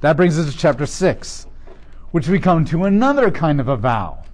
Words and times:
That 0.00 0.16
brings 0.16 0.38
us 0.38 0.50
to 0.50 0.58
chapter 0.58 0.86
6, 0.86 1.46
which 2.10 2.28
we 2.28 2.38
come 2.38 2.64
to 2.66 2.84
another 2.84 3.30
kind 3.30 3.60
of 3.60 3.68
a 3.68 3.76
vow. 3.76 4.24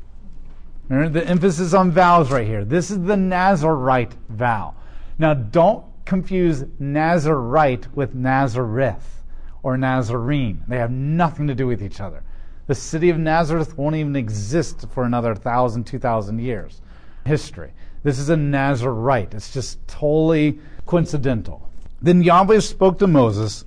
The 0.88 1.26
emphasis 1.26 1.74
on 1.74 1.90
vows 1.90 2.30
right 2.30 2.46
here. 2.46 2.64
This 2.64 2.92
is 2.92 3.02
the 3.02 3.16
Nazarite 3.16 4.14
vow. 4.28 4.74
Now, 5.18 5.34
don't 5.34 5.84
confuse 6.04 6.64
Nazarite 6.78 7.88
with 7.96 8.14
Nazareth 8.14 9.24
or 9.64 9.76
Nazarene. 9.76 10.62
They 10.68 10.78
have 10.78 10.92
nothing 10.92 11.48
to 11.48 11.54
do 11.54 11.66
with 11.66 11.82
each 11.82 12.00
other. 12.00 12.22
The 12.68 12.74
city 12.76 13.10
of 13.10 13.18
Nazareth 13.18 13.76
won't 13.76 13.96
even 13.96 14.14
exist 14.14 14.86
for 14.92 15.02
another 15.02 15.34
thousand, 15.34 15.84
two 15.84 15.98
thousand 15.98 16.38
years. 16.38 16.80
History. 17.24 17.72
This 18.04 18.20
is 18.20 18.28
a 18.28 18.36
Nazarite. 18.36 19.34
It's 19.34 19.52
just 19.52 19.84
totally 19.88 20.60
coincidental. 20.84 21.68
Then 22.00 22.22
Yahweh 22.22 22.60
spoke 22.60 23.00
to 23.00 23.08
Moses 23.08 23.64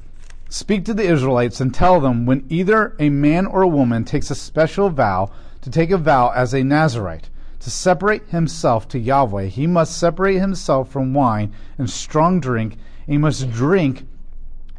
Speak 0.52 0.84
to 0.86 0.96
the 0.96 1.04
Israelites 1.04 1.62
and 1.62 1.72
tell 1.72 2.02
them 2.02 2.26
when 2.26 2.44
either 2.50 2.96
a 2.98 3.12
man 3.12 3.46
or 3.46 3.62
a 3.62 3.68
woman 3.68 4.04
takes 4.04 4.32
a 4.32 4.36
special 4.36 4.90
vow 4.90 5.30
to 5.62 5.70
take 5.70 5.92
a 5.92 5.98
vow 5.98 6.30
as 6.30 6.56
a 6.56 6.64
Nazarite, 6.64 7.30
to 7.60 7.70
separate 7.70 8.30
himself 8.30 8.88
to 8.88 8.98
Yahweh, 8.98 9.46
he 9.46 9.68
must 9.68 9.96
separate 9.96 10.40
himself 10.40 10.90
from 10.90 11.14
wine 11.14 11.52
and 11.78 11.88
strong 11.88 12.40
drink, 12.40 12.74
and 13.06 13.14
he 13.14 13.18
must 13.20 13.52
drink 13.52 14.08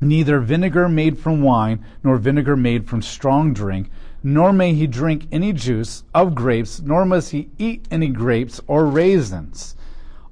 neither 0.00 0.40
vinegar 0.40 0.88
made 0.88 1.16
from 1.18 1.40
wine 1.40 1.84
nor 2.02 2.16
vinegar 2.16 2.56
made 2.56 2.88
from 2.88 3.00
strong 3.00 3.52
drink, 3.52 3.88
nor 4.24 4.52
may 4.52 4.74
he 4.74 4.88
drink 4.88 5.28
any 5.30 5.52
juice 5.52 6.02
of 6.12 6.34
grapes, 6.34 6.82
nor 6.82 7.04
must 7.04 7.30
he 7.30 7.48
eat 7.58 7.86
any 7.92 8.08
grapes 8.08 8.60
or 8.66 8.86
raisins. 8.86 9.76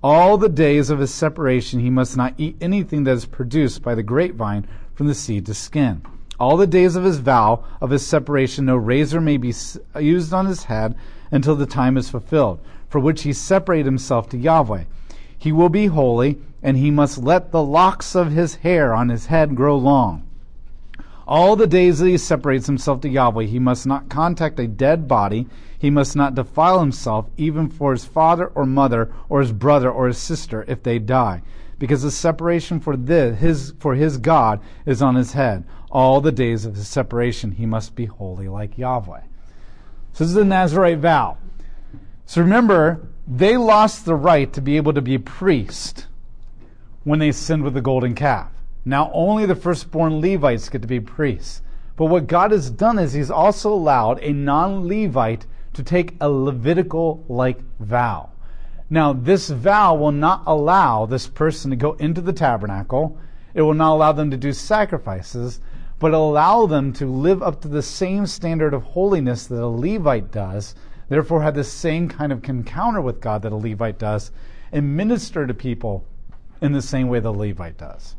All 0.03 0.37
the 0.37 0.49
days 0.49 0.91
of 0.91 0.99
his 0.99 1.15
separation 1.15 1.79
he 1.79 1.91
must 1.91 2.17
not 2.17 2.35
eat 2.39 2.57
anything 2.61 3.05
that 3.05 3.13
is 3.13 3.27
produced 3.27 3.83
by 3.83 3.95
the 3.95 4.03
grapevine 4.03 4.67
from 4.99 5.07
the 5.07 5.15
seed 5.15 5.47
to 5.47 5.55
skin. 5.55 6.03
All 6.41 6.57
the 6.57 6.67
days 6.67 6.97
of 6.97 7.05
his 7.05 7.21
vow 7.21 7.65
of 7.81 7.91
his 7.91 8.05
separation, 8.05 8.65
no 8.65 8.75
razor 8.75 9.21
may 9.21 9.37
be 9.37 9.55
used 10.01 10.35
on 10.35 10.47
his 10.47 10.65
head 10.65 10.97
until 11.31 11.55
the 11.55 11.67
time 11.67 11.97
is 11.97 12.11
fulfilled, 12.11 12.59
for 12.89 12.99
which 12.99 13.23
he 13.23 13.33
separated 13.33 13.85
himself 13.85 14.29
to 14.31 14.37
Yahweh. 14.37 14.85
He 15.39 15.53
will 15.53 15.69
be 15.69 15.87
holy, 15.87 16.39
and 16.65 16.77
he 16.77 16.91
must 16.91 17.17
let 17.17 17.53
the 17.53 17.63
locks 17.63 18.17
of 18.17 18.33
his 18.33 18.57
hair 18.57 18.93
on 18.93 19.09
his 19.09 19.27
head 19.27 19.55
grow 19.55 19.77
long. 19.77 20.25
All 21.29 21.55
the 21.55 21.69
days 21.69 22.01
that 22.01 22.09
he 22.09 22.19
separates 22.19 22.67
himself 22.67 23.01
to 23.03 23.09
Yahweh, 23.09 23.45
he 23.45 23.61
must 23.61 23.87
not 23.87 24.09
contact 24.09 24.59
a 24.59 24.67
dead 24.67 25.07
body. 25.07 25.47
He 25.79 25.91
must 25.91 26.17
not 26.17 26.35
defile 26.35 26.81
himself, 26.81 27.27
even 27.37 27.69
for 27.69 27.93
his 27.93 28.05
father 28.05 28.49
or 28.49 28.67
mother, 28.67 29.13
or 29.29 29.43
his 29.43 29.53
brother 29.53 29.93
or 29.93 30.09
his 30.09 30.19
sister, 30.19 30.65
if 30.67 30.83
they 30.83 30.99
die 30.99 31.43
because 31.79 32.03
the 32.03 32.11
separation 32.11 32.81
for 32.81 32.97
this, 32.97 33.39
his 33.39 33.75
for 33.79 33.95
his 33.95 34.19
God 34.19 34.61
is 34.85 35.01
on 35.03 35.15
his 35.15 35.33
head. 35.33 35.65
All 35.91 36.21
the 36.21 36.33
days 36.33 36.65
of 36.65 36.75
his 36.75 36.89
separation 36.89 37.53
he 37.53 37.67
must 37.67 37.95
be 37.95 38.07
holy 38.07 38.49
like 38.49 38.77
Yahweh. 38.77 39.23
So 40.13 40.25
this 40.25 40.29
is 40.29 40.35
the 40.35 40.45
Nazarite 40.45 40.99
vow. 40.99 41.39
So 42.27 42.43
remember, 42.43 43.09
they 43.27 43.57
lost 43.57 44.05
the 44.05 44.15
right 44.15 44.53
to 44.53 44.61
be 44.61 44.77
able 44.77 44.93
to 44.93 45.01
be 45.01 45.15
a 45.15 45.21
priest 45.21 46.07
when 47.05 47.19
they 47.19 47.33
sinned 47.33 47.63
with 47.63 47.75
the 47.75 47.81
golden 47.81 48.15
calf. 48.15 48.51
Now 48.85 49.11
only 49.15 49.47
the 49.47 49.55
firstborn 49.55 50.21
Levites 50.21 50.69
get 50.69 50.83
to 50.83 50.89
be 50.89 51.01
priests. 51.01 51.63
But 51.97 52.07
what 52.07 52.27
God 52.27 52.53
has 52.53 52.71
done 52.71 52.99
is 52.99 53.13
he's 53.13 53.31
also 53.31 53.73
allowed 53.73 54.23
a 54.23 54.33
non-Levite 54.33 55.47
to 55.75 55.83
take 55.83 56.15
a 56.21 56.29
Levitical 56.29 57.25
like 57.29 57.61
vow. 57.81 58.31
Now, 58.91 59.13
this 59.13 59.51
vow 59.51 59.95
will 59.95 60.13
not 60.13 60.43
allow 60.47 61.05
this 61.05 61.27
person 61.27 61.71
to 61.71 61.77
go 61.77 61.93
into 61.95 62.21
the 62.21 62.33
tabernacle. 62.33 63.19
It 63.53 63.63
will 63.63 63.75
not 63.75 63.95
allow 63.95 64.13
them 64.13 64.31
to 64.31 64.37
do 64.37 64.53
sacrifices, 64.53 65.61
but 65.99 66.15
allow 66.15 66.67
them 66.67 66.93
to 66.95 67.07
live 67.07 67.43
up 67.43 67.61
to 67.63 67.69
the 67.69 67.83
same 67.83 68.27
standard 68.27 68.73
of 68.73 68.83
holiness 68.83 69.47
that 69.47 69.63
a 69.63 69.67
Levite 69.67 70.31
does, 70.31 70.75
therefore 71.09 71.43
have 71.43 71.55
the 71.55 71.65
same 71.65 72.09
kind 72.09 72.33
of 72.33 72.49
encounter 72.49 73.01
with 73.01 73.21
God 73.21 73.43
that 73.43 73.53
a 73.53 73.57
Levite 73.57 73.99
does, 73.99 74.31
and 74.73 74.97
minister 74.97 75.47
to 75.47 75.55
people 75.55 76.05
in 76.61 76.73
the 76.73 76.83
same 76.83 77.09
way 77.09 77.21
the 77.21 77.33
Levite 77.33 77.77
does. 77.77 78.17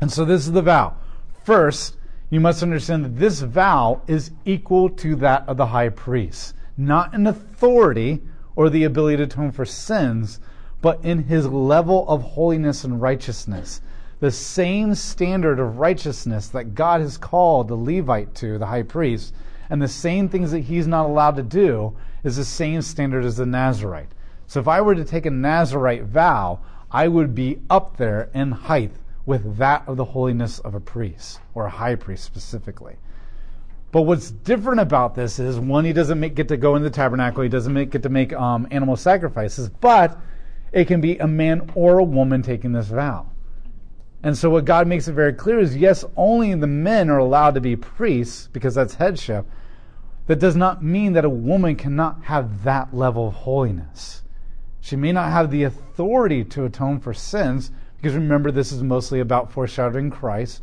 And 0.00 0.10
so 0.10 0.24
this 0.24 0.46
is 0.46 0.52
the 0.52 0.62
vow. 0.62 0.96
First, 1.44 1.96
you 2.30 2.40
must 2.40 2.62
understand 2.62 3.04
that 3.04 3.16
this 3.16 3.40
vow 3.40 4.02
is 4.06 4.32
equal 4.44 4.90
to 4.90 5.16
that 5.16 5.48
of 5.48 5.56
the 5.56 5.66
high 5.66 5.88
priest, 5.88 6.54
not 6.76 7.14
in 7.14 7.26
authority 7.26 8.22
or 8.58 8.68
the 8.68 8.82
ability 8.82 9.16
to 9.16 9.22
atone 9.22 9.52
for 9.52 9.64
sins, 9.64 10.40
but 10.82 10.98
in 11.04 11.22
his 11.22 11.46
level 11.46 12.04
of 12.08 12.20
holiness 12.20 12.82
and 12.82 13.00
righteousness. 13.00 13.80
The 14.18 14.32
same 14.32 14.96
standard 14.96 15.60
of 15.60 15.78
righteousness 15.78 16.48
that 16.48 16.74
God 16.74 17.00
has 17.00 17.16
called 17.16 17.68
the 17.68 17.76
Levite 17.76 18.34
to, 18.34 18.58
the 18.58 18.66
high 18.66 18.82
priest, 18.82 19.32
and 19.70 19.80
the 19.80 19.86
same 19.86 20.28
things 20.28 20.50
that 20.50 20.64
he's 20.64 20.88
not 20.88 21.06
allowed 21.06 21.36
to 21.36 21.44
do 21.44 21.96
is 22.24 22.36
the 22.36 22.44
same 22.44 22.82
standard 22.82 23.24
as 23.24 23.36
the 23.36 23.46
Nazarite. 23.46 24.10
So 24.48 24.58
if 24.58 24.66
I 24.66 24.80
were 24.80 24.96
to 24.96 25.04
take 25.04 25.26
a 25.26 25.30
Nazarite 25.30 26.02
vow, 26.02 26.58
I 26.90 27.06
would 27.06 27.36
be 27.36 27.60
up 27.70 27.96
there 27.96 28.28
in 28.34 28.50
height 28.50 28.90
with 29.24 29.58
that 29.58 29.84
of 29.86 29.96
the 29.96 30.04
holiness 30.04 30.58
of 30.58 30.74
a 30.74 30.80
priest, 30.80 31.38
or 31.54 31.66
a 31.66 31.70
high 31.70 31.94
priest 31.94 32.24
specifically. 32.24 32.96
But 33.90 34.02
what's 34.02 34.30
different 34.30 34.80
about 34.80 35.14
this 35.14 35.38
is 35.38 35.58
one, 35.58 35.84
he 35.84 35.92
doesn't 35.92 36.20
make, 36.20 36.34
get 36.34 36.48
to 36.48 36.56
go 36.56 36.76
in 36.76 36.82
the 36.82 36.90
tabernacle, 36.90 37.42
he 37.42 37.48
doesn't 37.48 37.72
make, 37.72 37.90
get 37.90 38.02
to 38.02 38.10
make 38.10 38.32
um, 38.34 38.68
animal 38.70 38.96
sacrifices, 38.96 39.68
but 39.68 40.18
it 40.72 40.86
can 40.86 41.00
be 41.00 41.16
a 41.18 41.26
man 41.26 41.70
or 41.74 41.98
a 41.98 42.04
woman 42.04 42.42
taking 42.42 42.72
this 42.72 42.88
vow. 42.88 43.30
And 44.22 44.36
so 44.36 44.50
what 44.50 44.64
God 44.64 44.86
makes 44.86 45.08
it 45.08 45.12
very 45.12 45.32
clear 45.32 45.58
is 45.58 45.76
yes, 45.76 46.04
only 46.16 46.54
the 46.54 46.66
men 46.66 47.08
are 47.08 47.18
allowed 47.18 47.54
to 47.54 47.60
be 47.60 47.76
priests 47.76 48.48
because 48.52 48.74
that's 48.74 48.94
headship. 48.94 49.46
That 50.26 50.40
does 50.40 50.56
not 50.56 50.84
mean 50.84 51.14
that 51.14 51.24
a 51.24 51.30
woman 51.30 51.76
cannot 51.76 52.24
have 52.24 52.64
that 52.64 52.94
level 52.94 53.28
of 53.28 53.34
holiness. 53.34 54.22
She 54.80 54.96
may 54.96 55.12
not 55.12 55.30
have 55.30 55.50
the 55.50 55.62
authority 55.62 56.44
to 56.44 56.64
atone 56.64 57.00
for 57.00 57.14
sins 57.14 57.70
because 57.96 58.14
remember 58.14 58.50
this 58.50 58.70
is 58.70 58.82
mostly 58.82 59.20
about 59.20 59.50
foreshadowing 59.50 60.10
Christ 60.10 60.62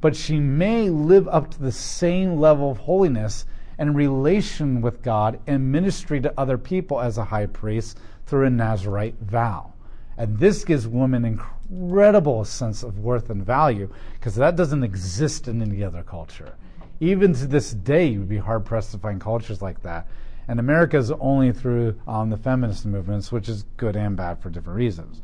but 0.00 0.16
she 0.16 0.38
may 0.38 0.88
live 0.88 1.28
up 1.28 1.50
to 1.50 1.60
the 1.60 1.72
same 1.72 2.38
level 2.38 2.70
of 2.70 2.78
holiness 2.78 3.44
and 3.78 3.96
relation 3.96 4.80
with 4.80 5.02
God 5.02 5.40
and 5.46 5.72
ministry 5.72 6.20
to 6.20 6.34
other 6.38 6.58
people 6.58 7.00
as 7.00 7.18
a 7.18 7.24
high 7.24 7.46
priest 7.46 7.98
through 8.26 8.46
a 8.46 8.50
Nazarite 8.50 9.18
vow. 9.20 9.72
And 10.16 10.38
this 10.38 10.64
gives 10.64 10.86
women 10.86 11.24
incredible 11.24 12.44
sense 12.44 12.82
of 12.82 12.98
worth 12.98 13.30
and 13.30 13.44
value 13.44 13.90
because 14.14 14.34
that 14.34 14.56
doesn't 14.56 14.84
exist 14.84 15.48
in 15.48 15.62
any 15.62 15.82
other 15.82 16.02
culture. 16.02 16.54
Even 17.00 17.32
to 17.32 17.46
this 17.46 17.72
day, 17.72 18.06
you 18.06 18.18
would 18.20 18.28
be 18.28 18.36
hard 18.36 18.66
pressed 18.66 18.92
to 18.92 18.98
find 18.98 19.18
cultures 19.20 19.62
like 19.62 19.82
that. 19.82 20.06
And 20.46 20.60
America 20.60 20.98
is 20.98 21.10
only 21.12 21.52
through 21.52 21.98
um, 22.06 22.28
the 22.28 22.36
feminist 22.36 22.84
movements, 22.84 23.32
which 23.32 23.48
is 23.48 23.64
good 23.76 23.96
and 23.96 24.16
bad 24.16 24.42
for 24.42 24.50
different 24.50 24.76
reasons. 24.76 25.22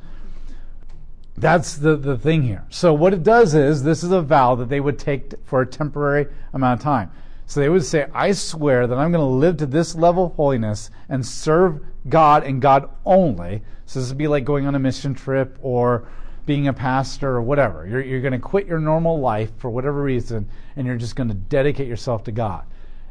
That's 1.39 1.77
the, 1.77 1.97
the 1.97 2.17
thing 2.17 2.43
here. 2.43 2.65
So 2.71 2.95
what 2.95 3.13
it 3.13 3.23
does 3.23 3.55
is 3.55 3.83
this 3.83 4.03
is 4.03 4.11
a 4.11 4.23
vow 4.23 4.55
that 4.55 4.69
they 4.69 4.81
would 4.81 4.99
take 4.99 5.35
for 5.45 5.61
a 5.61 5.67
temporary 5.67 6.29
amount 6.53 6.81
of 6.81 6.85
time. 6.85 7.11
So 7.47 7.61
they 7.61 7.69
would 7.69 7.85
say, 7.85 8.07
I 8.13 8.33
swear 8.33 8.87
that 8.87 8.99
I'm 8.99 9.13
going 9.13 9.23
to 9.23 9.27
live 9.27 9.59
to 9.59 9.67
this 9.67 9.95
level 9.95 10.27
of 10.27 10.33
holiness 10.35 10.91
and 11.09 11.25
serve 11.25 11.81
God 12.09 12.43
and 12.43 12.61
God 12.61 12.89
only. 13.05 13.63
So 13.85 14.01
this 14.01 14.09
would 14.09 14.19
be 14.19 14.29
like 14.29 14.45
going 14.45 14.67
on 14.67 14.75
a 14.75 14.79
mission 14.79 15.15
trip 15.15 15.59
or 15.61 16.09
being 16.47 16.69
a 16.69 16.73
pastor 16.73 17.31
or 17.31 17.43
whatever. 17.43 17.87
You're, 17.87 18.01
you're 18.01 18.21
going 18.21 18.33
to 18.33 18.39
quit 18.39 18.67
your 18.67 18.81
normal 18.81 19.21
life 19.21 19.51
for 19.59 19.71
whatever 19.71 20.03
reason 20.03 20.49
and 20.75 20.87
you're 20.87 20.97
just 20.97 21.17
going 21.17 21.29
to 21.29 21.35
dedicate 21.35 21.87
yourself 21.87 22.25
to 22.25 22.33
God. 22.33 22.65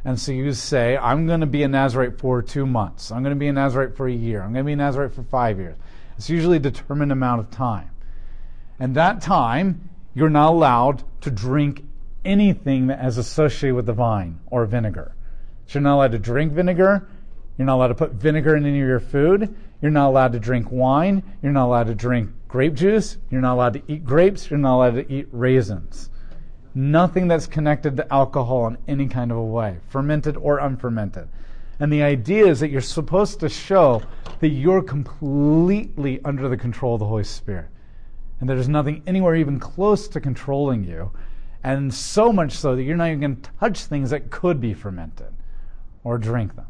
And 0.04 0.20
so 0.20 0.32
you 0.32 0.52
say, 0.54 0.98
I'm 0.98 1.28
going 1.28 1.40
to 1.40 1.46
be 1.46 1.64
a 1.64 1.68
Nazarite 1.68 2.20
for 2.20 2.42
two 2.42 2.66
months. 2.66 3.12
I'm 3.12 3.24
going 3.24 3.36
to 3.36 3.40
be 3.40 3.48
a 3.48 3.54
Nazarite 3.54 3.96
for 3.96 4.08
a 4.08 4.14
year. 4.14 4.42
I'm 4.42 4.52
going 4.52 4.64
to 4.64 4.68
be 4.68 4.74
a 4.74 4.78
Nazarite 4.78 5.14
for 5.14 5.24
five 5.24 5.58
years. 5.60 5.78
It's 6.18 6.30
usually 6.30 6.58
a 6.58 6.62
determined 6.62 7.12
amount 7.12 7.42
of 7.42 7.52
time. 7.52 7.90
And 8.80 8.96
that 8.96 9.22
time, 9.22 9.90
you're 10.14 10.30
not 10.30 10.52
allowed 10.52 11.04
to 11.22 11.32
drink 11.32 11.84
anything 12.24 12.88
that 12.88 13.04
is 13.06 13.18
associated 13.18 13.76
with 13.76 13.86
the 13.86 13.94
vine 13.94 14.40
or 14.48 14.66
vinegar. 14.66 15.16
So 15.68 15.80
you're 15.80 15.84
not 15.84 15.96
allowed 15.96 16.12
to 16.12 16.20
drink 16.20 16.54
vinegar. 16.54 17.08
You're 17.58 17.66
not 17.66 17.76
allowed 17.76 17.88
to 17.88 17.96
put 17.96 18.14
vinegar 18.14 18.56
in 18.56 18.66
any 18.66 18.82
of 18.82 18.88
your 18.88 19.00
food. 19.00 19.56
You're 19.82 19.92
not 19.92 20.08
allowed 20.08 20.34
to 20.34 20.40
drink 20.40 20.72
wine. 20.72 21.24
You're 21.42 21.52
not 21.54 21.68
allowed 21.68 21.88
to 21.88 21.96
drink 21.96 22.32
grape 22.48 22.74
juice. 22.74 23.18
You're 23.30 23.42
not 23.42 23.54
allowed 23.54 23.74
to 23.74 23.84
eat 23.88 24.04
grapes. 24.04 24.50
You're 24.50 24.60
not 24.60 24.76
allowed 24.76 24.96
to 24.96 25.14
eat 25.14 25.28
raisins. 25.32 26.10
Nothing 26.74 27.28
that's 27.28 27.48
connected 27.48 27.96
to 27.98 28.14
alcohol 28.14 28.68
in 28.68 28.78
any 28.88 29.08
kind 29.08 29.32
of 29.32 29.38
a 29.38 29.44
way, 29.44 29.78
fermented 29.88 30.36
or 30.36 30.60
unfermented. 30.60 31.30
And 31.80 31.92
the 31.92 32.04
idea 32.04 32.48
is 32.48 32.60
that 32.60 32.70
you're 32.70 32.82
supposed 32.82 33.40
to 33.42 33.50
show 33.50 34.02
that 34.40 34.50
you're 34.50 34.82
completely 34.82 36.20
under 36.26 36.50
the 36.50 36.58
control 36.58 36.96
of 36.96 37.00
the 37.00 37.06
Holy 37.06 37.24
Spirit 37.24 37.68
and 38.40 38.50
there's 38.50 38.68
nothing 38.68 39.02
anywhere 39.08 39.36
even 39.36 39.60
close 39.60 40.08
to 40.10 40.20
controlling 40.20 40.84
you. 40.84 41.12
And 41.64 41.94
so 41.94 42.32
much 42.32 42.52
so 42.52 42.76
that 42.76 42.84
you're 42.84 42.96
not 42.96 43.08
even 43.08 43.20
going 43.20 43.42
to 43.42 43.50
touch 43.60 43.86
things 43.86 44.10
that 44.12 44.30
could 44.30 44.62
be 44.62 44.74
fermented 44.74 45.34
or 46.04 46.18
drink 46.18 46.56
them. 46.56 46.68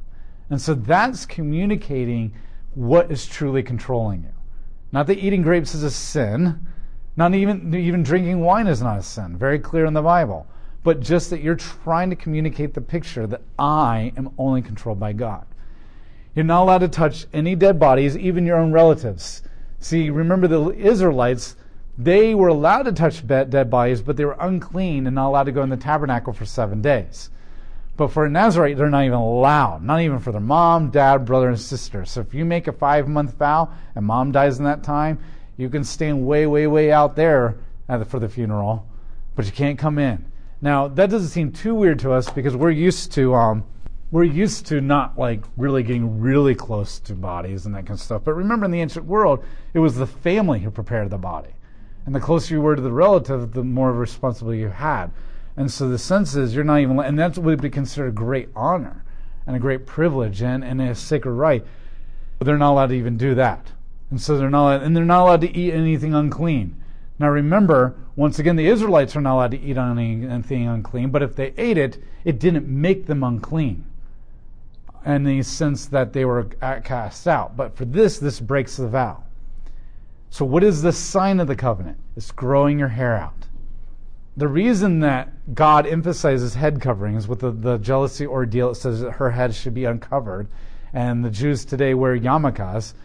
And 0.50 0.62
so 0.62 0.74
that's 0.74 1.26
communicating 1.26 2.34
what 2.76 3.12
is 3.12 3.26
truly 3.26 3.64
controlling 3.64 4.24
you. 4.24 4.34
Not 4.92 5.08
that 5.08 5.18
eating 5.18 5.42
grapes 5.42 5.74
is 5.76 5.84
a 5.84 5.92
sin, 5.92 6.68
not 7.18 7.34
even, 7.34 7.74
even 7.74 8.04
drinking 8.04 8.40
wine 8.42 8.68
is 8.68 8.82
not 8.82 9.00
a 9.00 9.04
sin, 9.04 9.38
very 9.38 9.60
clear 9.60 9.86
in 9.86 9.94
the 9.94 10.02
Bible. 10.02 10.48
but 10.86 11.00
just 11.00 11.32
that 11.32 11.42
you're 11.42 11.56
trying 11.56 12.12
to 12.12 12.16
communicate 12.16 12.76
the 12.76 12.80
picture 12.80 13.26
that 13.26 13.42
I 13.58 14.14
am 14.16 14.30
only 14.38 14.62
controlled 14.62 15.00
by 15.00 15.14
God. 15.14 15.44
You're 16.36 16.46
not 16.46 16.62
allowed 16.62 16.78
to 16.80 16.88
touch 16.88 17.26
any 17.34 17.56
dead 17.56 17.80
bodies, 17.80 18.16
even 18.16 18.46
your 18.46 18.58
own 18.58 18.72
relatives. 18.72 19.42
See, 19.80 20.10
remember 20.10 20.48
the 20.48 20.70
Israelites, 20.72 21.56
they 21.98 22.36
were 22.36 22.50
allowed 22.50 22.84
to 22.84 22.92
touch 22.92 23.26
dead 23.26 23.70
bodies, 23.70 24.02
but 24.02 24.18
they 24.18 24.26
were 24.26 24.38
unclean 24.40 25.08
and 25.08 25.16
not 25.16 25.30
allowed 25.30 25.44
to 25.44 25.52
go 25.52 25.64
in 25.64 25.70
the 25.70 25.78
tabernacle 25.78 26.34
for 26.34 26.46
seven 26.46 26.82
days. 26.82 27.30
But 27.98 28.10
for 28.10 28.26
a 28.26 28.30
Nazarite, 28.30 28.78
they're 28.78 28.90
not 28.90 29.06
even 29.06 29.18
allowed, 29.18 29.84
not 29.84 30.02
even 30.02 30.20
for 30.20 30.34
their 30.34 30.42
mom, 30.42 30.90
dad, 30.90 31.26
brother, 31.26 31.48
and 31.48 31.60
sister. 31.60 32.04
So 32.04 32.20
if 32.20 32.34
you 32.34 32.44
make 32.44 32.68
a 32.68 32.74
five 32.74 33.08
month 33.08 33.38
vow 33.38 33.72
and 33.96 34.06
mom 34.06 34.32
dies 34.34 34.60
in 34.60 34.66
that 34.66 34.84
time, 34.84 35.20
you 35.56 35.70
can 35.70 35.86
stand 35.86 36.26
way, 36.26 36.46
way, 36.46 36.68
way 36.68 36.92
out 36.92 37.16
there 37.16 37.58
for 38.08 38.20
the 38.20 38.28
funeral, 38.28 38.86
but 39.36 39.46
you 39.46 39.54
can't 39.54 39.80
come 39.80 39.98
in. 39.98 40.26
Now, 40.62 40.90
that 40.90 41.10
doesn't 41.10 41.30
seem 41.30 41.52
too 41.52 41.76
weird 41.76 42.00
to 42.00 42.12
us 42.12 42.30
because 42.30 42.56
we're 42.56 42.72
used 42.72 43.14
to. 43.14 43.34
Um, 43.34 43.64
we're 44.12 44.24
used 44.24 44.68
to 44.68 44.82
not 44.82 45.18
like 45.18 45.44
really 45.58 45.84
getting 45.84 46.20
really 46.20 46.56
close 46.56 47.00
to 47.00 47.14
bodies 47.14 47.66
and 47.66 47.74
that 47.76 47.86
kind 47.86 47.98
of 47.98 48.00
stuff. 48.00 48.24
But 48.24 48.34
remember, 48.36 48.66
in 48.66 48.72
the 48.72 48.82
ancient 48.82 49.06
world, 49.06 49.44
it 49.74 49.80
was 49.80 49.96
the 49.96 50.08
family 50.08 50.60
who 50.60 50.72
prepared 50.72 51.10
the 51.10 51.18
body. 51.18 51.50
And 52.06 52.14
the 52.14 52.20
closer 52.20 52.54
you 52.54 52.62
were 52.62 52.76
to 52.76 52.82
the 52.82 52.92
relative, 52.92 53.54
the 53.54 53.64
more 53.64 53.92
responsibility 53.92 54.60
you 54.60 54.70
had. 54.70 55.12
And 55.58 55.72
so 55.72 55.90
the 55.90 55.98
sense 55.98 56.36
is 56.36 56.54
you're 56.54 56.64
not 56.64 56.82
even, 56.82 57.00
and 57.00 57.18
what 57.18 57.38
would 57.38 57.62
be 57.62 57.70
considered 57.70 58.10
a 58.10 58.12
great 58.12 58.50
honor 58.56 59.04
and 59.48 59.56
a 59.56 59.60
great 59.60 59.88
privilege 59.88 60.42
and, 60.42 60.64
and 60.64 60.82
a 60.82 60.94
sacred 60.94 61.34
right. 61.34 61.66
But 62.38 62.46
they're 62.46 62.58
not 62.58 62.74
allowed 62.74 62.88
to 62.88 62.96
even 62.96 63.18
do 63.18 63.34
that. 63.36 63.72
And 64.12 64.22
so 64.22 64.38
they're 64.38 64.52
not, 64.52 64.84
and 64.84 64.96
they're 64.96 65.04
not 65.04 65.24
allowed 65.24 65.42
to 65.42 65.58
eat 65.58 65.74
anything 65.74 66.14
unclean. 66.14 66.80
Now 67.18 67.30
remember, 67.30 67.96
once 68.16 68.38
again, 68.38 68.56
the 68.56 68.68
Israelites 68.68 69.16
are 69.16 69.22
not 69.22 69.36
allowed 69.36 69.52
to 69.52 69.60
eat 69.60 69.78
anything 69.78 70.68
unclean, 70.68 71.10
but 71.10 71.24
if 71.24 71.36
they 71.36 71.54
ate 71.58 71.78
it, 71.78 71.98
it 72.24 72.40
didn't 72.40 72.68
make 72.68 73.08
them 73.08 73.24
unclean 73.24 73.86
in 75.06 75.24
the 75.24 75.44
sense 75.44 75.86
that 75.88 76.14
they 76.14 76.26
were 76.26 76.46
cast 76.84 77.28
out. 77.28 77.56
But 77.56 77.76
for 77.76 77.86
this, 77.86 78.18
this 78.18 78.40
breaks 78.40 78.78
the 78.78 78.88
vow. 78.88 79.24
So, 80.30 80.44
what 80.44 80.64
is 80.64 80.82
the 80.82 80.92
sign 80.92 81.40
of 81.40 81.48
the 81.48 81.56
covenant? 81.56 81.98
It's 82.18 82.32
growing 82.32 82.80
your 82.80 82.90
hair 82.90 83.16
out. 83.16 83.48
The 84.36 84.48
reason 84.48 85.00
that 85.00 85.56
God 85.56 85.88
emphasizes 85.88 86.56
head 86.56 86.82
coverings 86.82 87.28
with 87.28 87.40
the, 87.40 87.52
the 87.52 87.78
jealousy 87.78 88.28
ordeal, 88.28 88.72
it 88.72 88.76
says 88.76 89.00
that 89.02 89.12
her 89.12 89.32
head 89.32 89.56
should 89.56 89.74
be 89.74 89.86
uncovered, 89.86 90.48
and 90.92 91.24
the 91.24 91.30
Jews 91.30 91.64
today 91.64 91.94
wear 91.94 92.18
yarmulkes, 92.18 92.96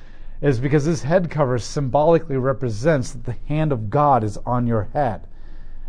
is 0.41 0.59
because 0.59 0.87
this 0.87 1.03
head 1.03 1.31
cover 1.31 1.59
symbolically 1.59 2.37
represents 2.37 3.13
that 3.13 3.25
the 3.25 3.37
hand 3.47 3.71
of 3.71 3.91
God 3.91 4.25
is 4.25 4.39
on 4.39 4.67
your 4.67 4.89
head, 4.93 5.29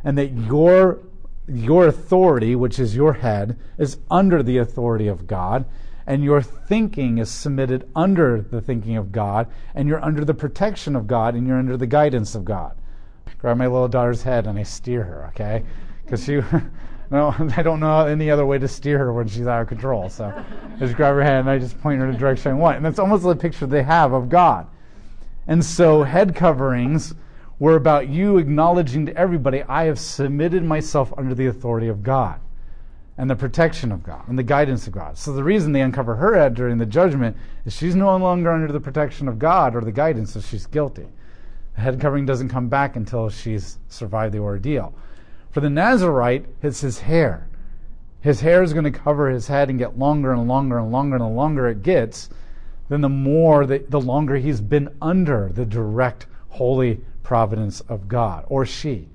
and 0.03 0.17
that 0.17 0.31
your 0.31 0.99
your 1.47 1.87
authority, 1.87 2.55
which 2.55 2.79
is 2.79 2.95
your 2.95 3.13
head, 3.13 3.57
is 3.77 3.97
under 4.09 4.43
the 4.43 4.57
authority 4.57 5.07
of 5.07 5.25
God, 5.25 5.65
and 6.11 6.25
your 6.25 6.41
thinking 6.41 7.19
is 7.19 7.31
submitted 7.31 7.89
under 7.95 8.41
the 8.41 8.59
thinking 8.59 8.97
of 8.97 9.13
God, 9.13 9.47
and 9.73 9.87
you're 9.87 10.03
under 10.03 10.25
the 10.25 10.33
protection 10.33 10.93
of 10.93 11.07
God, 11.07 11.35
and 11.35 11.47
you're 11.47 11.57
under 11.57 11.77
the 11.77 11.87
guidance 11.87 12.35
of 12.35 12.43
God. 12.43 12.75
Grab 13.37 13.55
my 13.55 13.65
little 13.65 13.87
daughter's 13.87 14.21
head 14.21 14.45
and 14.45 14.59
I 14.59 14.63
steer 14.63 15.05
her, 15.05 15.27
okay? 15.27 15.63
Because 16.03 16.25
she, 16.25 16.41
no, 17.11 17.33
I 17.55 17.63
don't 17.63 17.79
know 17.79 18.05
any 18.07 18.29
other 18.29 18.45
way 18.45 18.59
to 18.59 18.67
steer 18.67 18.97
her 18.97 19.13
when 19.13 19.29
she's 19.29 19.47
out 19.47 19.61
of 19.61 19.69
control. 19.69 20.09
So 20.09 20.25
I 20.25 20.79
just 20.79 20.97
grab 20.97 21.15
her 21.15 21.23
head 21.23 21.39
and 21.39 21.49
I 21.49 21.57
just 21.57 21.79
point 21.79 22.01
her 22.01 22.05
in 22.07 22.11
the 22.11 22.19
direction 22.19 22.51
I 22.51 22.55
want. 22.55 22.75
And 22.75 22.85
that's 22.85 22.99
almost 22.99 23.23
the 23.23 23.33
picture 23.33 23.65
they 23.65 23.83
have 23.83 24.11
of 24.11 24.27
God. 24.27 24.67
And 25.47 25.63
so 25.63 26.03
head 26.03 26.35
coverings 26.35 27.15
were 27.57 27.77
about 27.77 28.09
you 28.09 28.37
acknowledging 28.37 29.05
to 29.05 29.15
everybody, 29.15 29.63
I 29.63 29.85
have 29.85 29.97
submitted 29.97 30.65
myself 30.65 31.13
under 31.17 31.33
the 31.33 31.47
authority 31.47 31.87
of 31.87 32.03
God 32.03 32.41
and 33.21 33.29
the 33.29 33.35
protection 33.35 33.91
of 33.91 34.01
God 34.01 34.27
and 34.27 34.39
the 34.39 34.41
guidance 34.41 34.87
of 34.87 34.93
God. 34.93 35.15
So 35.15 35.31
the 35.31 35.43
reason 35.43 35.73
they 35.73 35.81
uncover 35.81 36.15
her 36.15 36.35
head 36.35 36.55
during 36.55 36.79
the 36.79 36.87
judgment 36.87 37.37
is 37.65 37.77
she's 37.77 37.95
no 37.95 38.17
longer 38.17 38.51
under 38.51 38.73
the 38.73 38.79
protection 38.79 39.27
of 39.27 39.37
God 39.37 39.75
or 39.75 39.81
the 39.81 39.91
guidance, 39.91 40.33
so 40.33 40.41
she's 40.41 40.65
guilty. 40.65 41.05
The 41.75 41.81
head 41.81 42.01
covering 42.01 42.25
doesn't 42.25 42.49
come 42.49 42.67
back 42.67 42.95
until 42.95 43.29
she's 43.29 43.77
survived 43.89 44.33
the 44.33 44.39
ordeal. 44.39 44.95
For 45.51 45.59
the 45.59 45.69
Nazarite, 45.69 46.47
it's 46.63 46.81
his 46.81 47.01
hair. 47.01 47.47
His 48.21 48.41
hair 48.41 48.63
is 48.63 48.73
going 48.73 48.91
to 48.91 48.99
cover 48.99 49.29
his 49.29 49.47
head 49.47 49.69
and 49.69 49.77
get 49.77 49.99
longer 49.99 50.33
and 50.33 50.47
longer 50.47 50.79
and 50.79 50.91
longer 50.91 51.17
and 51.17 51.23
the 51.23 51.29
longer 51.29 51.67
it 51.67 51.83
gets, 51.83 52.27
then 52.89 53.01
the 53.01 53.09
more 53.09 53.67
the, 53.67 53.85
the 53.87 54.01
longer 54.01 54.37
he's 54.37 54.61
been 54.61 54.89
under 54.99 55.51
the 55.53 55.65
direct 55.65 56.25
holy 56.49 57.01
providence 57.21 57.81
of 57.81 58.07
God 58.07 58.45
or 58.47 58.65
she. 58.65 59.09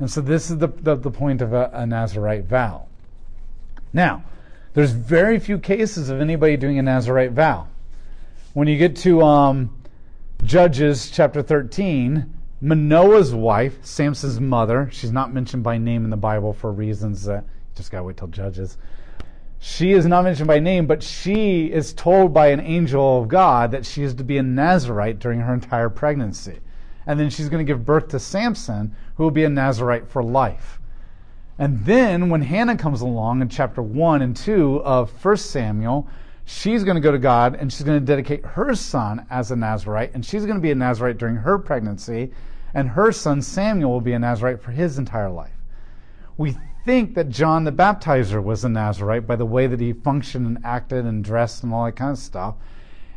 And 0.00 0.10
so 0.10 0.20
this 0.20 0.50
is 0.50 0.58
the, 0.58 0.66
the, 0.66 0.96
the 0.96 1.12
point 1.12 1.40
of 1.40 1.52
a, 1.52 1.70
a 1.72 1.86
Nazarite 1.86 2.46
vow. 2.46 2.88
Now, 3.92 4.24
there's 4.74 4.92
very 4.92 5.38
few 5.38 5.58
cases 5.58 6.08
of 6.08 6.20
anybody 6.20 6.56
doing 6.56 6.78
a 6.78 6.82
Nazarite 6.82 7.32
vow. 7.32 7.68
When 8.54 8.68
you 8.68 8.78
get 8.78 8.96
to 8.96 9.22
um, 9.22 9.82
Judges 10.44 11.10
chapter 11.10 11.42
13, 11.42 12.32
Manoah's 12.60 13.34
wife, 13.34 13.84
Samson's 13.84 14.40
mother, 14.40 14.88
she's 14.92 15.12
not 15.12 15.32
mentioned 15.32 15.62
by 15.62 15.78
name 15.78 16.04
in 16.04 16.10
the 16.10 16.16
Bible 16.16 16.52
for 16.52 16.72
reasons 16.72 17.24
that 17.24 17.42
you 17.42 17.76
just 17.76 17.90
gotta 17.90 18.04
wait 18.04 18.16
till 18.16 18.28
Judges. 18.28 18.78
She 19.58 19.92
is 19.92 20.06
not 20.06 20.24
mentioned 20.24 20.48
by 20.48 20.58
name, 20.58 20.86
but 20.86 21.02
she 21.02 21.66
is 21.66 21.92
told 21.92 22.34
by 22.34 22.48
an 22.48 22.60
angel 22.60 23.22
of 23.22 23.28
God 23.28 23.70
that 23.70 23.86
she 23.86 24.02
is 24.02 24.14
to 24.14 24.24
be 24.24 24.38
a 24.38 24.42
Nazarite 24.42 25.18
during 25.18 25.40
her 25.40 25.54
entire 25.54 25.88
pregnancy. 25.88 26.60
And 27.06 27.18
then 27.18 27.30
she's 27.30 27.48
going 27.48 27.64
to 27.64 27.70
give 27.70 27.84
birth 27.84 28.08
to 28.08 28.18
Samson, 28.18 28.94
who 29.16 29.22
will 29.24 29.30
be 29.30 29.44
a 29.44 29.48
Nazarite 29.48 30.08
for 30.08 30.22
life. 30.22 30.80
And 31.58 31.84
then 31.84 32.30
when 32.30 32.42
Hannah 32.42 32.76
comes 32.76 33.02
along 33.02 33.42
in 33.42 33.48
chapter 33.48 33.82
1 33.82 34.22
and 34.22 34.36
2 34.36 34.82
of 34.82 35.10
1 35.24 35.36
Samuel, 35.36 36.08
she's 36.44 36.82
going 36.82 36.94
to 36.94 37.00
go 37.00 37.12
to 37.12 37.18
God 37.18 37.54
and 37.54 37.72
she's 37.72 37.82
going 37.82 38.00
to 38.00 38.04
dedicate 38.04 38.44
her 38.44 38.74
son 38.74 39.26
as 39.30 39.50
a 39.50 39.56
Nazarite, 39.56 40.12
and 40.14 40.24
she's 40.24 40.44
going 40.44 40.56
to 40.56 40.62
be 40.62 40.70
a 40.70 40.74
Nazarite 40.74 41.18
during 41.18 41.36
her 41.36 41.58
pregnancy, 41.58 42.32
and 42.74 42.88
her 42.88 43.12
son 43.12 43.42
Samuel 43.42 43.92
will 43.92 44.00
be 44.00 44.12
a 44.12 44.18
Nazarite 44.18 44.62
for 44.62 44.72
his 44.72 44.98
entire 44.98 45.30
life. 45.30 45.52
We 46.36 46.56
think 46.84 47.14
that 47.14 47.28
John 47.28 47.64
the 47.64 47.72
Baptizer 47.72 48.42
was 48.42 48.64
a 48.64 48.68
Nazarite 48.68 49.26
by 49.26 49.36
the 49.36 49.46
way 49.46 49.66
that 49.66 49.80
he 49.80 49.92
functioned 49.92 50.46
and 50.46 50.58
acted 50.64 51.04
and 51.04 51.22
dressed 51.22 51.62
and 51.62 51.72
all 51.72 51.84
that 51.84 51.96
kind 51.96 52.12
of 52.12 52.18
stuff. 52.18 52.54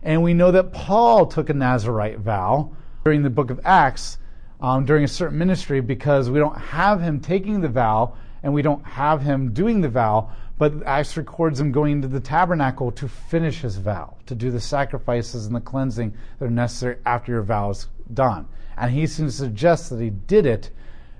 And 0.03 0.21
we 0.21 0.33
know 0.33 0.51
that 0.51 0.73
Paul 0.73 1.25
took 1.25 1.49
a 1.49 1.53
Nazarite 1.53 2.19
vow 2.19 2.75
during 3.03 3.23
the 3.23 3.29
book 3.29 3.49
of 3.49 3.59
Acts 3.65 4.19
um, 4.61 4.85
during 4.85 5.03
a 5.03 5.07
certain 5.07 5.37
ministry 5.37 5.81
because 5.81 6.29
we 6.29 6.39
don't 6.39 6.57
have 6.57 7.01
him 7.01 7.19
taking 7.19 7.61
the 7.61 7.67
vow 7.67 8.15
and 8.43 8.53
we 8.53 8.61
don't 8.61 8.85
have 8.85 9.21
him 9.21 9.53
doing 9.53 9.81
the 9.81 9.89
vow, 9.89 10.31
but 10.57 10.85
Acts 10.85 11.17
records 11.17 11.59
him 11.59 11.71
going 11.71 11.93
into 11.93 12.07
the 12.07 12.19
tabernacle 12.19 12.91
to 12.93 13.07
finish 13.07 13.61
his 13.61 13.77
vow, 13.77 14.15
to 14.25 14.35
do 14.35 14.51
the 14.51 14.61
sacrifices 14.61 15.45
and 15.45 15.55
the 15.55 15.59
cleansing 15.59 16.13
that 16.39 16.45
are 16.45 16.51
necessary 16.51 16.97
after 17.05 17.31
your 17.31 17.41
vow 17.41 17.71
is 17.71 17.87
done. 18.13 18.47
And 18.77 18.91
he 18.91 19.07
seems 19.07 19.33
to 19.37 19.45
suggest 19.45 19.89
that 19.89 19.99
he 19.99 20.09
did 20.09 20.45
it 20.45 20.69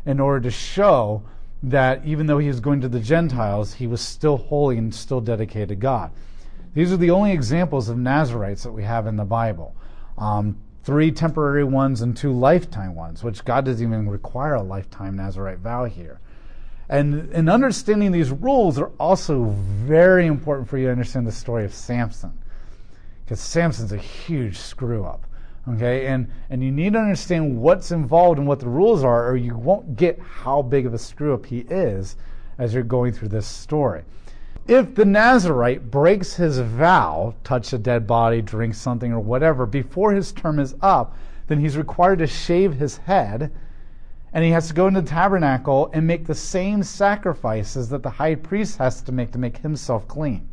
in 0.06 0.20
order 0.20 0.42
to 0.42 0.52
show 0.52 1.24
that 1.64 2.06
even 2.06 2.28
though 2.28 2.38
he 2.38 2.48
was 2.48 2.60
going 2.60 2.82
to 2.82 2.90
the 2.90 3.00
Gentiles, 3.00 3.74
he 3.74 3.88
was 3.88 4.02
still 4.02 4.38
holy 4.38 4.78
and 4.78 4.94
still 4.94 5.22
dedicated 5.22 5.70
to 5.70 5.76
God. 5.76 6.12
These 6.74 6.92
are 6.92 6.98
the 6.98 7.12
only 7.12 7.32
examples 7.32 7.90
of 7.90 7.98
Nazarites 7.98 8.64
that 8.64 8.72
we 8.72 8.84
have 8.84 9.08
in 9.08 9.16
the 9.16 9.26
Bible. 9.26 9.76
Um, 10.18 10.58
three 10.86 11.12
temporary 11.12 11.64
ones 11.64 12.02
and 12.02 12.16
two 12.16 12.32
lifetime 12.32 12.94
ones, 12.94 13.24
which 13.24 13.44
God 13.44 13.66
doesn't 13.66 13.86
even 13.86 14.08
require 14.08 14.54
a 14.54 14.62
lifetime 14.62 15.16
Nazarite 15.16 15.58
vow 15.58 15.86
here. 15.86 16.20
And, 16.88 17.34
in 17.34 17.50
understanding 17.50 18.12
these 18.12 18.30
rules 18.30 18.78
are 18.78 18.92
also 19.00 19.46
very 19.46 20.28
important 20.28 20.70
for 20.70 20.78
you 20.78 20.86
to 20.86 20.92
understand 20.92 21.26
the 21.26 21.32
story 21.32 21.66
of 21.66 21.74
Samson. 21.74 22.38
Because 23.24 23.40
Samson's 23.40 23.92
a 23.92 23.98
huge 23.98 24.60
screw 24.60 25.04
up. 25.04 25.26
Okay, 25.68 26.06
and, 26.06 26.30
and 26.52 26.64
you 26.64 26.72
need 26.72 26.94
to 26.94 27.00
understand 27.00 27.60
what's 27.60 27.90
involved 27.90 28.38
and 28.38 28.48
what 28.48 28.60
the 28.60 28.70
rules 28.70 29.04
are, 29.04 29.28
or 29.28 29.36
you 29.36 29.58
won't 29.58 29.96
get 29.96 30.20
how 30.20 30.62
big 30.62 30.86
of 30.86 30.94
a 30.94 31.00
screw 31.00 31.34
up 31.34 31.48
he 31.48 31.62
is 31.62 32.16
as 32.60 32.76
you're 32.76 32.84
going 32.84 33.12
through 33.12 33.30
this 33.30 33.48
story. 33.48 34.04
If 34.68 34.96
the 34.96 35.06
Nazarite 35.06 35.92
breaks 35.92 36.36
his 36.36 36.60
vow, 36.60 37.36
touch 37.44 37.72
a 37.72 37.78
dead 37.78 38.08
body, 38.08 38.42
drink 38.42 38.74
something, 38.74 39.12
or 39.12 39.20
whatever, 39.20 39.66
before 39.66 40.14
his 40.14 40.32
term 40.32 40.60
is 40.60 40.76
up, 40.82 41.16
then 41.48 41.60
he's 41.60 41.78
required 41.78 42.20
to 42.20 42.28
shave 42.28 42.74
his 42.74 42.98
head 42.98 43.52
and 44.36 44.44
he 44.44 44.52
has 44.52 44.68
to 44.68 44.74
go 44.74 44.88
into 44.88 45.02
the 45.02 45.08
tabernacle 45.08 45.90
and 45.94 46.06
make 46.06 46.26
the 46.26 46.36
same 46.36 46.84
sacrifices 46.84 47.88
that 47.88 48.04
the 48.04 48.10
high 48.10 48.36
priest 48.36 48.78
has 48.78 49.02
to 49.02 49.14
make 49.14 49.32
to 49.32 49.38
make 49.38 49.60
himself 49.60 50.06
clean. 50.10 50.50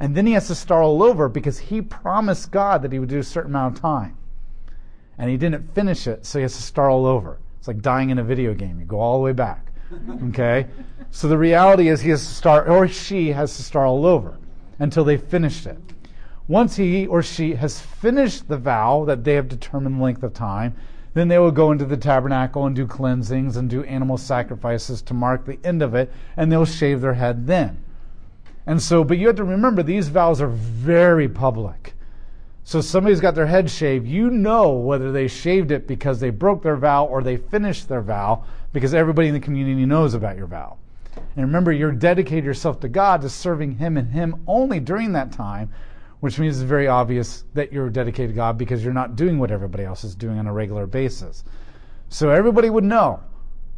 And 0.00 0.16
then 0.16 0.26
he 0.26 0.32
has 0.32 0.48
to 0.48 0.56
start 0.56 0.82
all 0.82 1.00
over 1.00 1.28
because 1.28 1.60
he 1.60 1.80
promised 1.80 2.50
God 2.50 2.82
that 2.82 2.90
he 2.90 2.98
would 2.98 3.08
do 3.08 3.20
a 3.20 3.22
certain 3.22 3.52
amount 3.52 3.76
of 3.76 3.80
time. 3.80 4.16
And 5.16 5.30
he 5.30 5.36
didn't 5.36 5.72
finish 5.76 6.08
it, 6.08 6.26
so 6.26 6.40
he 6.40 6.42
has 6.42 6.56
to 6.56 6.62
start 6.62 6.90
all 6.90 7.06
over. 7.06 7.38
It's 7.60 7.68
like 7.68 7.82
dying 7.82 8.10
in 8.10 8.18
a 8.18 8.24
video 8.24 8.52
game. 8.52 8.80
You 8.80 8.84
go 8.84 8.98
all 8.98 9.16
the 9.16 9.22
way 9.22 9.32
back. 9.32 9.71
Okay? 10.28 10.66
so 11.10 11.28
the 11.28 11.38
reality 11.38 11.88
is 11.88 12.00
he 12.00 12.10
has 12.10 12.26
to 12.26 12.34
start, 12.34 12.68
or 12.68 12.88
she 12.88 13.32
has 13.32 13.56
to 13.56 13.62
start 13.62 13.86
all 13.86 14.06
over 14.06 14.38
until 14.78 15.04
they 15.04 15.16
finished 15.16 15.66
it. 15.66 15.78
Once 16.48 16.76
he 16.76 17.06
or 17.06 17.22
she 17.22 17.54
has 17.54 17.80
finished 17.80 18.48
the 18.48 18.56
vow 18.56 19.04
that 19.04 19.24
they 19.24 19.34
have 19.34 19.48
determined 19.48 20.00
length 20.00 20.22
of 20.22 20.32
time, 20.34 20.74
Then 21.14 21.28
they 21.28 21.38
will 21.38 21.50
go 21.50 21.72
into 21.72 21.84
the 21.84 21.96
tabernacle 21.96 22.64
and 22.64 22.74
do 22.74 22.86
cleansings 22.86 23.56
and 23.56 23.68
do 23.68 23.84
animal 23.84 24.16
sacrifices 24.16 25.02
to 25.02 25.14
mark 25.14 25.44
the 25.44 25.58
end 25.62 25.82
of 25.82 25.94
it, 25.94 26.10
and 26.36 26.50
they'll 26.50 26.64
shave 26.64 27.00
their 27.00 27.14
head 27.14 27.46
then. 27.46 27.82
And 28.66 28.80
so, 28.80 29.04
but 29.04 29.18
you 29.18 29.26
have 29.26 29.36
to 29.36 29.44
remember 29.44 29.82
these 29.82 30.08
vows 30.08 30.40
are 30.40 30.48
very 30.48 31.28
public. 31.28 31.94
So 32.64 32.80
somebody's 32.80 33.20
got 33.20 33.34
their 33.34 33.46
head 33.46 33.68
shaved, 33.68 34.06
you 34.06 34.30
know 34.30 34.72
whether 34.72 35.10
they 35.10 35.26
shaved 35.26 35.72
it 35.72 35.86
because 35.86 36.20
they 36.20 36.30
broke 36.30 36.62
their 36.62 36.76
vow 36.76 37.06
or 37.06 37.22
they 37.22 37.36
finished 37.36 37.88
their 37.88 38.02
vow 38.02 38.44
because 38.72 38.94
everybody 38.94 39.28
in 39.28 39.34
the 39.34 39.40
community 39.40 39.84
knows 39.84 40.14
about 40.14 40.36
your 40.36 40.46
vow. 40.46 40.78
And 41.14 41.44
remember, 41.44 41.72
you're 41.72 41.92
dedicated 41.92 42.44
yourself 42.44 42.80
to 42.80 42.88
God 42.88 43.20
to 43.22 43.28
serving 43.28 43.76
Him 43.76 43.96
and 43.96 44.10
Him 44.10 44.42
only 44.46 44.80
during 44.80 45.12
that 45.12 45.32
time, 45.32 45.72
which 46.20 46.38
means 46.38 46.60
it's 46.60 46.68
very 46.68 46.88
obvious 46.88 47.44
that 47.54 47.72
you're 47.72 47.90
dedicated 47.90 48.30
to 48.30 48.36
God 48.36 48.56
because 48.56 48.84
you're 48.84 48.94
not 48.94 49.16
doing 49.16 49.38
what 49.38 49.50
everybody 49.50 49.84
else 49.84 50.04
is 50.04 50.14
doing 50.14 50.38
on 50.38 50.46
a 50.46 50.52
regular 50.52 50.86
basis. 50.86 51.44
So 52.08 52.30
everybody 52.30 52.70
would 52.70 52.84
know 52.84 53.20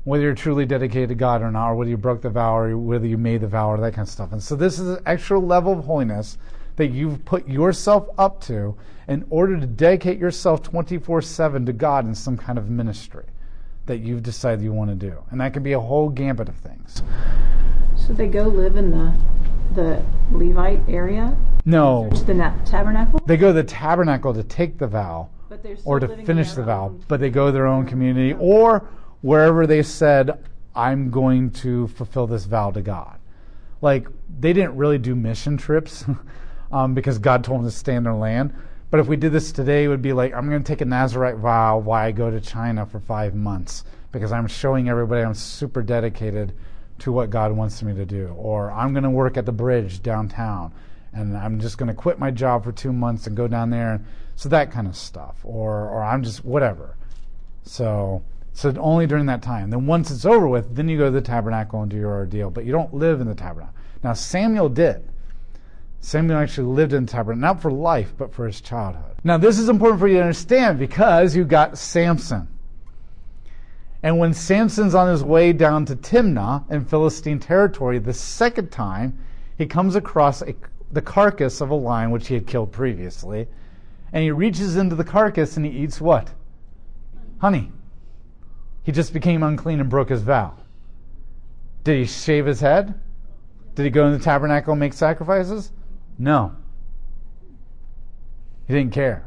whether 0.04 0.24
you're 0.24 0.34
truly 0.34 0.66
dedicated 0.66 1.08
to 1.08 1.14
God 1.14 1.40
or 1.40 1.50
not, 1.50 1.70
or 1.70 1.74
whether 1.76 1.90
you 1.90 1.96
broke 1.96 2.20
the 2.20 2.28
vow 2.28 2.56
or 2.56 2.76
whether 2.76 3.06
you 3.06 3.16
made 3.16 3.40
the 3.40 3.48
vow 3.48 3.70
or 3.70 3.78
that 3.78 3.94
kind 3.94 4.06
of 4.06 4.12
stuff. 4.12 4.32
And 4.32 4.42
so 4.42 4.54
this 4.54 4.78
is 4.78 4.88
an 4.90 5.02
extra 5.06 5.38
level 5.38 5.72
of 5.72 5.84
holiness 5.86 6.36
that 6.76 6.88
you've 6.88 7.24
put 7.24 7.46
yourself 7.48 8.08
up 8.18 8.40
to 8.42 8.76
in 9.08 9.24
order 9.30 9.58
to 9.58 9.66
dedicate 9.66 10.18
yourself 10.18 10.62
24 10.62 11.22
7 11.22 11.66
to 11.66 11.72
God 11.72 12.06
in 12.06 12.14
some 12.14 12.36
kind 12.36 12.58
of 12.58 12.70
ministry 12.70 13.26
that 13.86 13.98
you've 13.98 14.22
decided 14.22 14.62
you 14.62 14.72
want 14.72 14.90
to 14.90 14.96
do. 14.96 15.22
And 15.30 15.40
that 15.40 15.52
can 15.52 15.62
be 15.62 15.72
a 15.72 15.80
whole 15.80 16.08
gambit 16.08 16.48
of 16.48 16.56
things. 16.56 17.02
So 17.96 18.12
they 18.12 18.26
go 18.26 18.44
live 18.44 18.76
in 18.76 18.90
the 18.90 19.14
the 19.74 20.04
Levite 20.30 20.80
area? 20.88 21.36
No. 21.64 22.08
The 22.10 22.34
na- 22.34 22.54
tabernacle? 22.64 23.20
They 23.26 23.36
go 23.36 23.48
to 23.48 23.52
the 23.52 23.64
tabernacle 23.64 24.34
to 24.34 24.42
take 24.42 24.78
the 24.78 24.86
vow 24.86 25.30
or 25.84 26.00
to 26.00 26.08
finish 26.24 26.52
the 26.52 26.62
vow, 26.62 26.94
but 27.08 27.20
they 27.20 27.30
go 27.30 27.46
to 27.46 27.52
their 27.52 27.66
own 27.66 27.86
community 27.86 28.34
or 28.38 28.88
wherever 29.22 29.66
they 29.66 29.82
said, 29.82 30.44
I'm 30.74 31.10
going 31.10 31.50
to 31.52 31.88
fulfill 31.88 32.26
this 32.26 32.44
vow 32.44 32.70
to 32.72 32.82
God. 32.82 33.18
Like, 33.80 34.08
they 34.40 34.52
didn't 34.52 34.76
really 34.76 34.98
do 34.98 35.14
mission 35.14 35.56
trips 35.56 36.04
um, 36.74 36.92
because 36.92 37.18
God 37.18 37.44
told 37.44 37.60
them 37.60 37.66
to 37.66 37.70
stay 37.70 37.94
in 37.94 38.02
their 38.02 38.14
land. 38.14 38.52
But 38.90 38.98
if 38.98 39.06
we 39.06 39.16
did 39.16 39.30
this 39.32 39.52
today, 39.52 39.84
it 39.84 39.88
would 39.88 40.02
be 40.02 40.12
like, 40.12 40.34
I'm 40.34 40.48
going 40.48 40.62
to 40.62 40.66
take 40.66 40.80
a 40.80 40.84
Nazarite 40.84 41.36
vow 41.36 41.78
while 41.78 42.04
I 42.04 42.10
go 42.10 42.30
to 42.30 42.40
China 42.40 42.84
for 42.84 42.98
five 42.98 43.34
months 43.34 43.84
because 44.10 44.32
I'm 44.32 44.48
showing 44.48 44.88
everybody 44.88 45.22
I'm 45.22 45.34
super 45.34 45.82
dedicated 45.82 46.52
to 46.98 47.12
what 47.12 47.30
God 47.30 47.52
wants 47.52 47.80
me 47.82 47.94
to 47.94 48.04
do. 48.04 48.34
Or 48.36 48.72
I'm 48.72 48.92
going 48.92 49.04
to 49.04 49.10
work 49.10 49.36
at 49.36 49.46
the 49.46 49.52
bridge 49.52 50.02
downtown 50.02 50.72
and 51.12 51.36
I'm 51.36 51.60
just 51.60 51.78
going 51.78 51.86
to 51.86 51.94
quit 51.94 52.18
my 52.18 52.32
job 52.32 52.64
for 52.64 52.72
two 52.72 52.92
months 52.92 53.28
and 53.28 53.36
go 53.36 53.46
down 53.46 53.70
there. 53.70 54.04
So 54.34 54.48
that 54.48 54.72
kind 54.72 54.88
of 54.88 54.96
stuff. 54.96 55.36
Or, 55.44 55.88
or 55.88 56.02
I'm 56.02 56.24
just 56.24 56.44
whatever. 56.44 56.96
So, 57.62 58.22
so 58.52 58.74
only 58.78 59.06
during 59.06 59.26
that 59.26 59.42
time. 59.42 59.70
Then 59.70 59.86
once 59.86 60.10
it's 60.10 60.24
over 60.24 60.48
with, 60.48 60.74
then 60.74 60.88
you 60.88 60.98
go 60.98 61.04
to 61.04 61.10
the 61.12 61.20
tabernacle 61.20 61.82
and 61.82 61.90
do 61.90 61.96
your 61.96 62.12
ordeal. 62.12 62.50
But 62.50 62.64
you 62.64 62.72
don't 62.72 62.92
live 62.92 63.20
in 63.20 63.28
the 63.28 63.34
tabernacle. 63.34 63.74
Now 64.02 64.12
Samuel 64.12 64.68
did. 64.68 65.08
Samuel 66.04 66.38
actually 66.38 66.66
lived 66.66 66.92
in 66.92 67.06
the 67.06 67.12
tabernacle, 67.12 67.40
not 67.40 67.62
for 67.62 67.72
life, 67.72 68.12
but 68.18 68.32
for 68.32 68.46
his 68.46 68.60
childhood. 68.60 69.16
Now, 69.24 69.38
this 69.38 69.58
is 69.58 69.70
important 69.70 69.98
for 69.98 70.06
you 70.06 70.16
to 70.18 70.20
understand 70.20 70.78
because 70.78 71.34
you 71.34 71.44
got 71.44 71.78
Samson. 71.78 72.46
And 74.02 74.18
when 74.18 74.34
Samson's 74.34 74.94
on 74.94 75.08
his 75.08 75.24
way 75.24 75.54
down 75.54 75.86
to 75.86 75.96
Timnah 75.96 76.70
in 76.70 76.84
Philistine 76.84 77.40
territory 77.40 77.98
the 77.98 78.12
second 78.12 78.70
time, 78.70 79.18
he 79.56 79.64
comes 79.64 79.96
across 79.96 80.42
a, 80.42 80.54
the 80.92 81.00
carcass 81.00 81.62
of 81.62 81.70
a 81.70 81.74
lion 81.74 82.10
which 82.10 82.28
he 82.28 82.34
had 82.34 82.46
killed 82.46 82.70
previously. 82.70 83.48
And 84.12 84.22
he 84.22 84.30
reaches 84.30 84.76
into 84.76 84.96
the 84.96 85.04
carcass 85.04 85.56
and 85.56 85.64
he 85.64 85.72
eats 85.72 86.02
what? 86.02 86.30
Honey. 87.38 87.72
He 88.82 88.92
just 88.92 89.14
became 89.14 89.42
unclean 89.42 89.80
and 89.80 89.88
broke 89.88 90.10
his 90.10 90.20
vow. 90.20 90.58
Did 91.82 91.98
he 91.98 92.04
shave 92.04 92.44
his 92.44 92.60
head? 92.60 93.00
Did 93.74 93.84
he 93.84 93.90
go 93.90 94.06
in 94.06 94.12
the 94.12 94.18
tabernacle 94.18 94.74
and 94.74 94.80
make 94.80 94.92
sacrifices? 94.92 95.72
No. 96.18 96.54
He 98.66 98.74
didn't 98.74 98.92
care. 98.92 99.24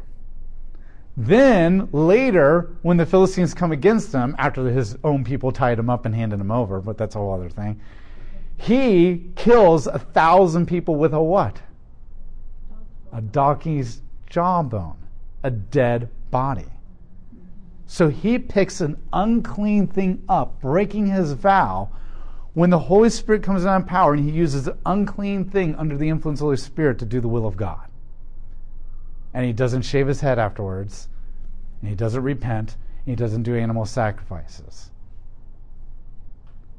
Then 1.15 1.89
later, 1.91 2.75
when 2.83 2.97
the 2.97 3.05
Philistines 3.05 3.53
come 3.53 3.71
against 3.71 4.13
him, 4.13 4.35
after 4.37 4.69
his 4.69 4.97
own 5.03 5.23
people 5.23 5.51
tied 5.51 5.79
him 5.79 5.89
up 5.89 6.05
and 6.05 6.13
handed 6.13 6.39
him 6.39 6.51
over, 6.51 6.79
but 6.79 6.97
that's 6.97 7.15
a 7.15 7.17
whole 7.17 7.33
other 7.33 7.49
thing, 7.49 7.79
he 8.57 9.25
kills 9.35 9.87
a 9.87 9.99
thousand 9.99 10.67
people 10.67 10.95
with 10.95 11.13
a 11.13 11.21
what? 11.21 11.61
A 13.13 13.21
donkey's 13.21 14.01
jawbone, 14.29 14.97
a 15.43 15.49
dead 15.49 16.09
body. 16.29 16.65
So 17.87 18.09
he 18.09 18.37
picks 18.37 18.81
an 18.81 18.97
unclean 19.13 19.87
thing 19.87 20.23
up, 20.27 20.59
breaking 20.61 21.07
his 21.07 21.33
vow, 21.33 21.89
when 22.57 22.71
the 22.71 22.79
Holy 22.79 23.11
Spirit 23.11 23.43
comes 23.43 23.65
down 23.65 23.81
in 23.83 23.87
power 23.87 24.15
and 24.15 24.27
he 24.27 24.35
uses 24.35 24.67
an 24.67 24.75
unclean 24.83 25.45
thing 25.45 25.75
under 25.75 25.95
the 25.95 26.09
influence 26.09 26.39
of 26.39 26.39
the 26.39 26.45
Holy 26.45 26.57
Spirit 26.57 26.97
to 26.97 27.05
do 27.05 27.21
the 27.21 27.27
will 27.27 27.45
of 27.45 27.55
God. 27.55 27.87
And 29.31 29.45
he 29.45 29.53
doesn't 29.53 29.83
shave 29.83 30.07
his 30.07 30.21
head 30.21 30.39
afterwards, 30.39 31.07
and 31.79 31.89
he 31.91 31.95
doesn't 31.95 32.23
repent, 32.23 32.75
and 33.05 33.11
he 33.11 33.15
doesn't 33.15 33.43
do 33.43 33.55
animal 33.55 33.85
sacrifices. 33.85 34.89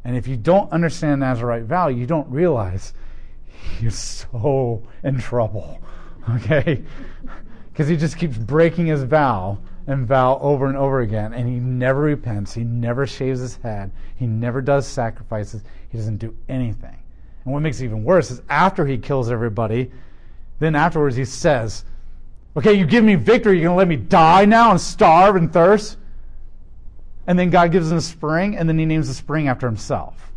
And 0.03 0.17
if 0.17 0.27
you 0.27 0.37
don't 0.37 0.69
understand 0.73 1.21
Nazarite 1.21 1.63
vow, 1.63 1.87
you 1.87 2.07
don't 2.07 2.29
realize 2.29 2.93
you're 3.81 3.93
so 3.93 4.83
in 5.05 5.21
trouble. 5.21 5.81
Okay? 6.29 6.83
Because 7.73 7.89
he 7.89 7.97
just 7.97 8.19
keeps 8.19 8.37
breaking 8.37 8.87
his 8.87 9.05
vow 9.05 9.59
and 9.89 10.07
vow 10.07 10.39
over 10.41 10.67
and 10.67 10.77
over 10.77 11.01
again. 11.01 11.33
And 11.33 11.49
he 11.49 11.57
never 11.57 12.03
repents. 12.03 12.53
He 12.53 12.63
never 12.63 13.07
shaves 13.07 13.41
his 13.41 13.57
head. 13.57 13.91
He 14.17 14.27
never 14.27 14.61
does 14.61 14.87
sacrifices. 14.87 15.63
He 15.89 15.97
doesn't 15.97 16.19
do 16.19 16.37
anything. 16.49 16.97
And 17.45 17.55
what 17.55 17.61
makes 17.61 17.81
it 17.81 17.87
even 17.87 18.05
worse 18.05 18.31
is 18.31 18.43
after 18.51 18.85
he 18.85 18.99
kills 18.99 19.31
everybody, 19.31 19.91
then 20.59 20.75
afterwards 20.75 21.17
he 21.17 21.25
says, 21.25 21.87
Okay, 22.55 22.75
you 22.75 22.85
give 22.85 23.03
me 23.03 23.15
victory. 23.15 23.55
You're 23.55 23.69
going 23.69 23.75
to 23.75 23.79
let 23.79 23.89
me 23.89 23.97
die 23.97 24.45
now 24.45 24.71
and 24.71 24.81
starve 24.81 25.37
and 25.37 25.51
thirst? 25.51 25.97
And 27.27 27.39
then 27.39 27.49
God 27.51 27.73
gives 27.73 27.91
him 27.91 27.99
a 27.99 28.03
spring, 28.03 28.57
and 28.57 28.69
then 28.69 28.79
he 28.79 28.85
names 28.85 29.09
the 29.09 29.15
spring 29.15 29.49
after 29.49 29.67
himself. 29.67 30.33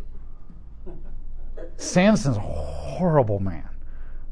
Samson's 1.76 2.36
a 2.36 2.40
horrible 2.40 3.38
man. 3.38 3.68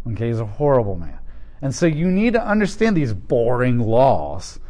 Okay, 0.07 0.29
he's 0.29 0.41
a 0.41 0.47
horrible 0.47 0.95
man. 0.95 1.19
And 1.63 1.75
so 1.75 1.87
you 1.87 2.09
need 2.09 2.35
to 2.35 2.47
understand 2.47 2.97
these 2.97 3.13
boring 3.13 3.81
laws 3.81 4.61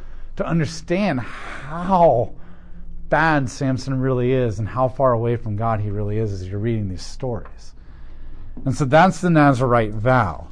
to 0.40 0.46
understand 0.46 1.20
how 1.20 2.32
bad 3.10 3.50
Samson 3.50 4.00
really 4.00 4.32
is 4.32 4.58
and 4.58 4.66
how 4.66 4.88
far 4.88 5.12
away 5.12 5.36
from 5.36 5.54
God 5.54 5.80
he 5.80 5.90
really 5.90 6.16
is 6.16 6.32
as 6.32 6.48
you're 6.48 6.58
reading 6.58 6.88
these 6.88 7.04
stories. 7.04 7.74
And 8.64 8.74
so 8.74 8.86
that's 8.86 9.20
the 9.20 9.28
Nazarite 9.28 9.92
vow 9.92 10.48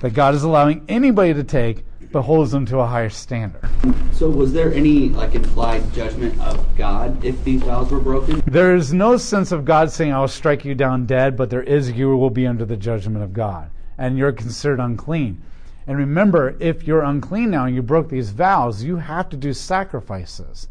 that 0.00 0.14
God 0.14 0.34
is 0.34 0.42
allowing 0.42 0.84
anybody 0.88 1.32
to 1.32 1.44
take, 1.44 1.84
but 2.10 2.22
holds 2.22 2.50
them 2.50 2.66
to 2.66 2.80
a 2.80 2.86
higher 2.86 3.08
standard. 3.08 3.62
So, 4.10 4.28
was 4.28 4.52
there 4.52 4.72
any 4.74 5.10
like 5.10 5.36
implied 5.36 5.92
judgment 5.92 6.40
of 6.40 6.76
God 6.76 7.24
if 7.24 7.42
these 7.44 7.62
vows 7.62 7.92
were 7.92 8.00
broken? 8.00 8.42
There 8.46 8.74
is 8.74 8.92
no 8.92 9.16
sense 9.16 9.52
of 9.52 9.64
God 9.64 9.92
saying, 9.92 10.12
"I 10.12 10.18
will 10.18 10.28
strike 10.28 10.64
you 10.64 10.74
down 10.74 11.06
dead," 11.06 11.36
but 11.36 11.50
there 11.50 11.62
is, 11.62 11.92
"You 11.92 12.16
will 12.16 12.30
be 12.30 12.46
under 12.46 12.64
the 12.64 12.76
judgment 12.76 13.22
of 13.22 13.32
God, 13.32 13.70
and 13.96 14.18
you're 14.18 14.32
considered 14.32 14.80
unclean." 14.80 15.40
And 15.86 15.98
remember, 15.98 16.56
if 16.60 16.84
you're 16.84 17.02
unclean 17.02 17.50
now 17.50 17.66
and 17.66 17.74
you 17.74 17.82
broke 17.82 18.08
these 18.08 18.30
vows, 18.30 18.82
you 18.82 18.96
have 18.96 19.28
to 19.30 19.36
do 19.36 19.52
sacrifices. 19.52 20.68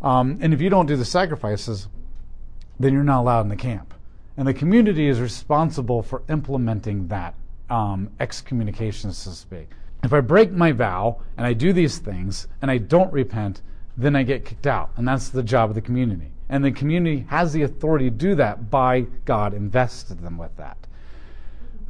Um, 0.00 0.38
and 0.40 0.54
if 0.54 0.60
you 0.60 0.70
don't 0.70 0.86
do 0.86 0.96
the 0.96 1.04
sacrifices, 1.04 1.88
then 2.78 2.94
you're 2.94 3.04
not 3.04 3.20
allowed 3.20 3.42
in 3.42 3.48
the 3.48 3.56
camp. 3.56 3.92
And 4.36 4.48
the 4.48 4.54
community 4.54 5.08
is 5.08 5.20
responsible 5.20 6.02
for 6.02 6.22
implementing 6.30 7.08
that 7.08 7.34
um, 7.68 8.10
excommunication, 8.18 9.12
so 9.12 9.30
to 9.30 9.36
speak. 9.36 9.68
If 10.02 10.14
I 10.14 10.20
break 10.20 10.50
my 10.50 10.72
vow 10.72 11.20
and 11.36 11.46
I 11.46 11.52
do 11.52 11.74
these 11.74 11.98
things 11.98 12.48
and 12.62 12.70
I 12.70 12.78
don't 12.78 13.12
repent, 13.12 13.60
then 13.96 14.16
I 14.16 14.22
get 14.22 14.46
kicked 14.46 14.66
out. 14.66 14.90
And 14.96 15.06
that's 15.06 15.28
the 15.28 15.42
job 15.42 15.68
of 15.68 15.74
the 15.74 15.82
community. 15.82 16.32
And 16.48 16.64
the 16.64 16.72
community 16.72 17.26
has 17.28 17.52
the 17.52 17.62
authority 17.62 18.06
to 18.06 18.16
do 18.16 18.34
that 18.36 18.70
by 18.70 19.02
God 19.24 19.52
invested 19.52 20.22
them 20.22 20.38
with 20.38 20.56
that. 20.56 20.78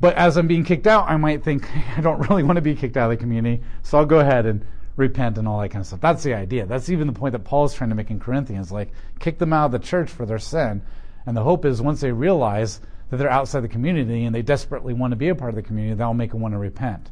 But 0.00 0.16
as 0.16 0.36
I'm 0.36 0.46
being 0.46 0.64
kicked 0.64 0.86
out, 0.86 1.08
I 1.08 1.16
might 1.16 1.44
think, 1.44 1.68
I 1.96 2.00
don't 2.00 2.28
really 2.28 2.42
want 2.42 2.56
to 2.56 2.62
be 2.62 2.74
kicked 2.74 2.96
out 2.96 3.10
of 3.10 3.18
the 3.18 3.22
community, 3.22 3.62
so 3.82 3.98
I'll 3.98 4.06
go 4.06 4.20
ahead 4.20 4.46
and 4.46 4.64
repent 4.96 5.38
and 5.38 5.46
all 5.46 5.60
that 5.60 5.70
kind 5.70 5.80
of 5.80 5.86
stuff. 5.86 6.00
That's 6.00 6.22
the 6.22 6.34
idea. 6.34 6.66
That's 6.66 6.88
even 6.88 7.06
the 7.06 7.12
point 7.12 7.32
that 7.32 7.44
Paul's 7.44 7.74
trying 7.74 7.90
to 7.90 7.96
make 7.96 8.10
in 8.10 8.20
Corinthians. 8.20 8.72
Like, 8.72 8.90
kick 9.18 9.38
them 9.38 9.52
out 9.52 9.66
of 9.66 9.72
the 9.72 9.78
church 9.78 10.10
for 10.10 10.26
their 10.26 10.38
sin. 10.38 10.82
And 11.26 11.36
the 11.36 11.42
hope 11.42 11.64
is 11.64 11.82
once 11.82 12.00
they 12.00 12.12
realize 12.12 12.80
that 13.10 13.16
they're 13.16 13.30
outside 13.30 13.60
the 13.60 13.68
community 13.68 14.24
and 14.24 14.34
they 14.34 14.42
desperately 14.42 14.94
want 14.94 15.12
to 15.12 15.16
be 15.16 15.28
a 15.28 15.34
part 15.34 15.50
of 15.50 15.56
the 15.56 15.62
community, 15.62 15.94
that'll 15.94 16.14
make 16.14 16.32
them 16.32 16.40
want 16.40 16.54
to 16.54 16.58
repent. 16.58 17.10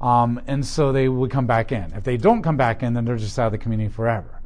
Um, 0.00 0.40
and 0.46 0.64
so 0.64 0.92
they 0.92 1.08
would 1.08 1.30
come 1.30 1.46
back 1.46 1.72
in. 1.72 1.92
If 1.94 2.04
they 2.04 2.16
don't 2.16 2.42
come 2.42 2.56
back 2.56 2.82
in, 2.82 2.94
then 2.94 3.04
they're 3.04 3.16
just 3.16 3.38
out 3.38 3.46
of 3.46 3.52
the 3.52 3.58
community 3.58 3.90
forever. 3.90 4.40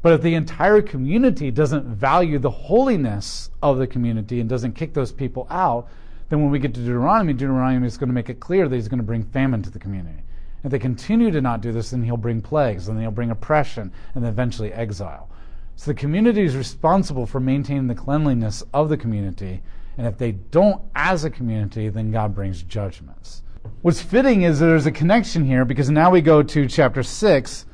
But 0.00 0.12
if 0.14 0.22
the 0.22 0.34
entire 0.34 0.80
community 0.80 1.50
doesn't 1.50 1.84
value 1.84 2.38
the 2.38 2.50
holiness 2.50 3.50
of 3.62 3.78
the 3.78 3.86
community 3.86 4.40
and 4.40 4.48
doesn't 4.48 4.72
kick 4.72 4.94
those 4.94 5.12
people 5.12 5.46
out, 5.50 5.88
then 6.28 6.42
when 6.42 6.50
we 6.50 6.58
get 6.58 6.74
to 6.74 6.80
Deuteronomy, 6.80 7.32
Deuteronomy 7.32 7.86
is 7.86 7.96
going 7.96 8.08
to 8.08 8.14
make 8.14 8.28
it 8.28 8.40
clear 8.40 8.68
that 8.68 8.74
he's 8.74 8.88
going 8.88 8.98
to 8.98 9.04
bring 9.04 9.22
famine 9.22 9.62
to 9.62 9.70
the 9.70 9.78
community. 9.78 10.22
If 10.64 10.70
they 10.70 10.78
continue 10.78 11.30
to 11.30 11.40
not 11.40 11.60
do 11.60 11.72
this, 11.72 11.90
then 11.90 12.02
he'll 12.02 12.16
bring 12.16 12.42
plagues, 12.42 12.88
and 12.88 12.96
then 12.96 13.02
he'll 13.02 13.10
bring 13.10 13.30
oppression, 13.30 13.92
and 14.14 14.24
then 14.24 14.32
eventually 14.32 14.72
exile. 14.72 15.28
So 15.76 15.90
the 15.92 15.94
community 15.94 16.42
is 16.42 16.56
responsible 16.56 17.26
for 17.26 17.38
maintaining 17.38 17.86
the 17.86 17.94
cleanliness 17.94 18.64
of 18.74 18.88
the 18.88 18.96
community, 18.96 19.62
and 19.96 20.06
if 20.06 20.18
they 20.18 20.32
don't 20.32 20.82
as 20.94 21.24
a 21.24 21.30
community, 21.30 21.88
then 21.88 22.10
God 22.10 22.34
brings 22.34 22.62
judgments. 22.62 23.42
What's 23.82 24.02
fitting 24.02 24.42
is 24.42 24.58
there's 24.58 24.86
a 24.86 24.92
connection 24.92 25.44
here 25.44 25.64
because 25.64 25.90
now 25.90 26.10
we 26.10 26.20
go 26.20 26.42
to 26.42 26.66
chapter 26.66 27.02
6, 27.02 27.66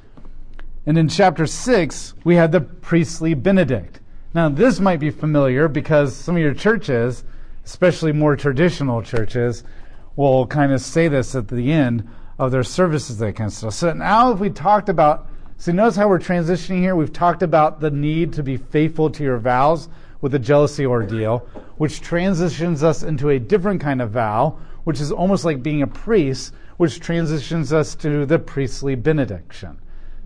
and 0.87 0.99
in 0.99 1.09
chapter 1.09 1.47
6, 1.47 2.15
we 2.25 2.37
have 2.37 2.53
the 2.53 2.61
priestly 2.61 3.33
benedict. 3.33 4.01
Now, 4.35 4.49
this 4.51 4.81
might 4.81 5.01
be 5.01 5.11
familiar 5.11 5.69
because 5.69 6.15
some 6.15 6.37
of 6.37 6.43
your 6.43 6.55
churches, 6.55 7.25
especially 7.65 8.13
more 8.13 8.37
traditional 8.37 9.03
churches, 9.03 9.65
will 10.17 10.47
kind 10.47 10.73
of 10.73 10.81
say 10.81 11.09
this 11.09 11.35
at 11.35 11.49
the 11.49 11.73
end 11.73 12.09
of 12.39 12.51
their 12.51 12.63
services, 12.63 13.19
they 13.19 13.33
of 13.33 13.53
stuff. 13.53 13.75
So 13.75 13.93
now, 13.93 14.33
if 14.33 14.39
we 14.39 14.51
talked 14.51 14.89
about, 14.89 15.29
so 15.57 15.73
notice 15.73 15.97
how 15.97 16.09
we're 16.09 16.19
transitioning 16.19 16.81
here. 16.81 16.97
We've 16.97 17.13
talked 17.13 17.43
about 17.43 17.81
the 17.81 17.91
need 17.91 18.33
to 18.35 18.43
be 18.43 18.57
faithful 18.57 19.11
to 19.11 19.23
your 19.23 19.39
vows 19.39 19.89
with 20.21 20.33
the 20.33 20.39
jealousy 20.39 20.87
ordeal, 20.87 21.47
which 21.77 22.01
transitions 22.01 22.83
us 22.83 23.03
into 23.03 23.31
a 23.31 23.39
different 23.39 23.81
kind 23.81 24.03
of 24.03 24.11
vow, 24.11 24.59
which 24.85 25.01
is 25.01 25.13
almost 25.13 25.45
like 25.45 25.63
being 25.63 25.83
a 25.83 25.87
priest, 25.87 26.53
which 26.77 27.01
transitions 27.01 27.73
us 27.73 27.95
to 27.95 28.27
the 28.27 28.39
priestly 28.39 28.95
benediction. 28.95 29.79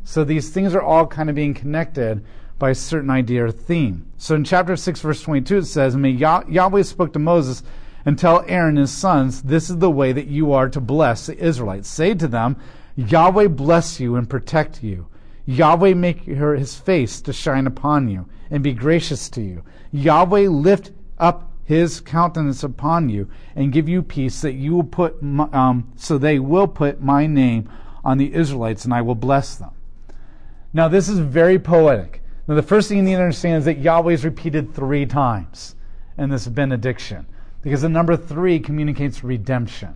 So 0.04 0.24
these 0.24 0.50
things 0.50 0.74
are 0.74 0.82
all 0.82 1.06
kind 1.06 1.28
of 1.28 1.36
being 1.36 1.52
connected 1.52 2.24
by 2.58 2.70
a 2.70 2.74
certain 2.74 3.10
idea 3.10 3.44
or 3.44 3.50
theme. 3.50 4.10
So 4.16 4.34
in 4.34 4.44
chapter 4.44 4.76
6, 4.76 5.00
verse 5.00 5.22
22, 5.22 5.58
it 5.58 5.64
says, 5.64 5.96
May 5.96 6.10
Yah- 6.10 6.44
Yahweh 6.48 6.82
spoke 6.82 7.12
to 7.12 7.18
Moses 7.18 7.62
and 8.04 8.18
tell 8.18 8.44
Aaron 8.48 8.70
and 8.70 8.78
his 8.78 8.92
sons, 8.92 9.42
This 9.42 9.70
is 9.70 9.78
the 9.78 9.90
way 9.90 10.12
that 10.12 10.26
you 10.26 10.52
are 10.52 10.68
to 10.68 10.80
bless 10.80 11.26
the 11.26 11.38
Israelites. 11.38 11.88
Say 11.88 12.14
to 12.14 12.26
them, 12.26 12.56
Yahweh 12.96 13.48
bless 13.48 14.00
you 14.00 14.16
and 14.16 14.28
protect 14.28 14.82
you. 14.82 15.06
Yahweh 15.46 15.94
make 15.94 16.24
her 16.26 16.56
his 16.56 16.74
face 16.74 17.20
to 17.22 17.32
shine 17.32 17.66
upon 17.66 18.08
you 18.08 18.28
and 18.50 18.62
be 18.62 18.72
gracious 18.72 19.30
to 19.30 19.40
you. 19.40 19.62
Yahweh 19.92 20.48
lift 20.48 20.90
up 21.18 21.50
his 21.64 22.00
countenance 22.00 22.64
upon 22.64 23.08
you 23.08 23.28
and 23.54 23.72
give 23.72 23.88
you 23.88 24.02
peace 24.02 24.40
that 24.40 24.54
you 24.54 24.74
will 24.74 24.84
put 24.84 25.22
um, 25.22 25.92
so 25.96 26.18
they 26.18 26.38
will 26.38 26.66
put 26.66 27.00
my 27.00 27.26
name 27.26 27.68
on 28.04 28.18
the 28.18 28.34
Israelites 28.34 28.84
and 28.84 28.92
I 28.92 29.02
will 29.02 29.14
bless 29.14 29.54
them. 29.54 29.70
Now 30.72 30.88
this 30.88 31.08
is 31.08 31.18
very 31.18 31.58
poetic. 31.58 32.22
Now 32.48 32.54
the 32.54 32.62
first 32.62 32.88
thing 32.88 32.96
you 32.96 33.02
need 33.02 33.16
to 33.16 33.22
understand 33.22 33.58
is 33.58 33.64
that 33.66 33.78
Yahweh 33.78 34.14
is 34.14 34.24
repeated 34.24 34.74
three 34.74 35.04
times 35.04 35.76
in 36.16 36.30
this 36.30 36.48
benediction 36.48 37.26
because 37.60 37.82
the 37.82 37.90
number 37.90 38.16
three 38.16 38.58
communicates 38.58 39.22
redemption. 39.22 39.94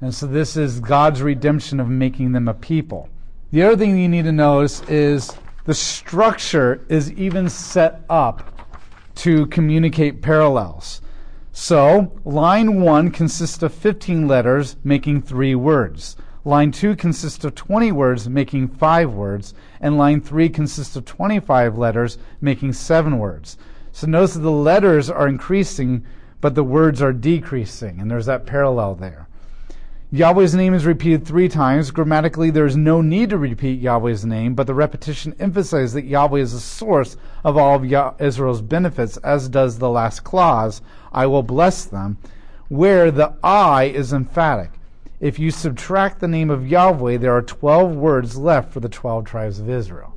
And 0.00 0.14
so 0.14 0.26
this 0.26 0.56
is 0.56 0.80
God's 0.80 1.20
redemption 1.20 1.78
of 1.78 1.88
making 1.88 2.32
them 2.32 2.48
a 2.48 2.54
people. 2.54 3.10
The 3.50 3.62
other 3.62 3.76
thing 3.76 3.98
you 3.98 4.08
need 4.08 4.24
to 4.24 4.32
notice 4.32 4.80
is 4.88 5.30
the 5.64 5.74
structure 5.74 6.84
is 6.88 7.12
even 7.12 7.50
set 7.50 8.00
up 8.08 8.66
to 9.16 9.46
communicate 9.46 10.22
parallels. 10.22 11.02
So, 11.52 12.12
line 12.24 12.80
1 12.82 13.10
consists 13.10 13.62
of 13.62 13.72
15 13.72 14.28
letters 14.28 14.76
making 14.84 15.22
three 15.22 15.54
words. 15.54 16.16
Line 16.46 16.70
2 16.70 16.94
consists 16.94 17.44
of 17.44 17.56
20 17.56 17.90
words 17.90 18.28
making 18.28 18.68
five 18.68 19.12
words. 19.12 19.52
And 19.80 19.98
line 19.98 20.20
3 20.20 20.48
consists 20.48 20.94
of 20.94 21.04
25 21.04 21.76
letters 21.76 22.18
making 22.40 22.74
seven 22.74 23.18
words. 23.18 23.58
So, 23.90 24.06
notice 24.06 24.34
that 24.34 24.40
the 24.40 24.52
letters 24.52 25.10
are 25.10 25.26
increasing, 25.26 26.06
but 26.40 26.54
the 26.54 26.62
words 26.62 27.02
are 27.02 27.12
decreasing. 27.12 27.98
And 27.98 28.08
there's 28.08 28.26
that 28.26 28.46
parallel 28.46 28.94
there. 28.94 29.26
Yahweh's 30.12 30.54
name 30.54 30.72
is 30.72 30.86
repeated 30.86 31.26
three 31.26 31.48
times. 31.48 31.90
Grammatically, 31.90 32.50
there 32.50 32.64
is 32.64 32.76
no 32.76 33.02
need 33.02 33.30
to 33.30 33.38
repeat 33.38 33.80
Yahweh's 33.80 34.24
name, 34.24 34.54
but 34.54 34.68
the 34.68 34.74
repetition 34.74 35.34
emphasizes 35.40 35.94
that 35.94 36.04
Yahweh 36.04 36.38
is 36.38 36.52
the 36.52 36.60
source 36.60 37.16
of 37.42 37.56
all 37.56 37.74
of 37.74 38.20
Israel's 38.20 38.62
benefits, 38.62 39.16
as 39.16 39.48
does 39.48 39.78
the 39.78 39.90
last 39.90 40.22
clause, 40.22 40.80
I 41.10 41.26
will 41.26 41.42
bless 41.42 41.84
them, 41.84 42.18
where 42.68 43.10
the 43.10 43.34
I 43.42 43.86
is 43.86 44.12
emphatic. 44.12 44.75
If 45.20 45.38
you 45.38 45.50
subtract 45.50 46.20
the 46.20 46.28
name 46.28 46.50
of 46.50 46.68
Yahweh, 46.68 47.16
there 47.16 47.34
are 47.34 47.42
12 47.42 47.96
words 47.96 48.36
left 48.36 48.72
for 48.72 48.80
the 48.80 48.88
12 48.88 49.24
tribes 49.24 49.58
of 49.58 49.70
Israel. 49.70 50.14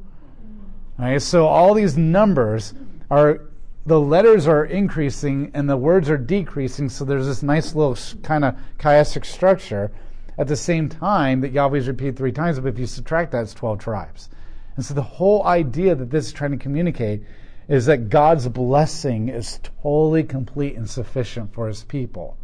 so 1.19 1.47
all 1.47 1.73
these 1.73 1.97
numbers 1.97 2.73
are 3.09 3.41
the 3.85 3.99
letters 3.99 4.45
are 4.45 4.65
increasing 4.65 5.51
and 5.53 5.69
the 5.69 5.77
words 5.77 6.09
are 6.09 6.17
decreasing, 6.17 6.89
so 6.89 7.05
there's 7.05 7.25
this 7.25 7.41
nice 7.41 7.73
little 7.73 7.97
kind 8.21 8.43
of 8.43 8.55
chiastic 8.77 9.25
structure. 9.25 9.91
At 10.37 10.47
the 10.47 10.55
same 10.55 10.89
time, 10.89 11.41
that 11.41 11.51
Yahweh 11.51 11.79
is 11.79 11.87
repeated 11.87 12.15
three 12.15 12.31
times, 12.31 12.59
but 12.59 12.69
if 12.69 12.79
you 12.79 12.85
subtract 12.85 13.31
that, 13.31 13.43
it's 13.43 13.53
12 13.53 13.79
tribes. 13.79 14.29
And 14.75 14.85
so 14.85 14.93
the 14.93 15.01
whole 15.01 15.45
idea 15.45 15.95
that 15.95 16.11
this 16.11 16.27
is 16.27 16.33
trying 16.33 16.51
to 16.51 16.57
communicate 16.57 17.23
is 17.67 17.85
that 17.87 18.09
God's 18.09 18.47
blessing 18.47 19.29
is 19.29 19.59
totally 19.81 20.23
complete 20.23 20.75
and 20.75 20.89
sufficient 20.89 21.53
for 21.53 21.67
his 21.67 21.83
people. 21.83 22.37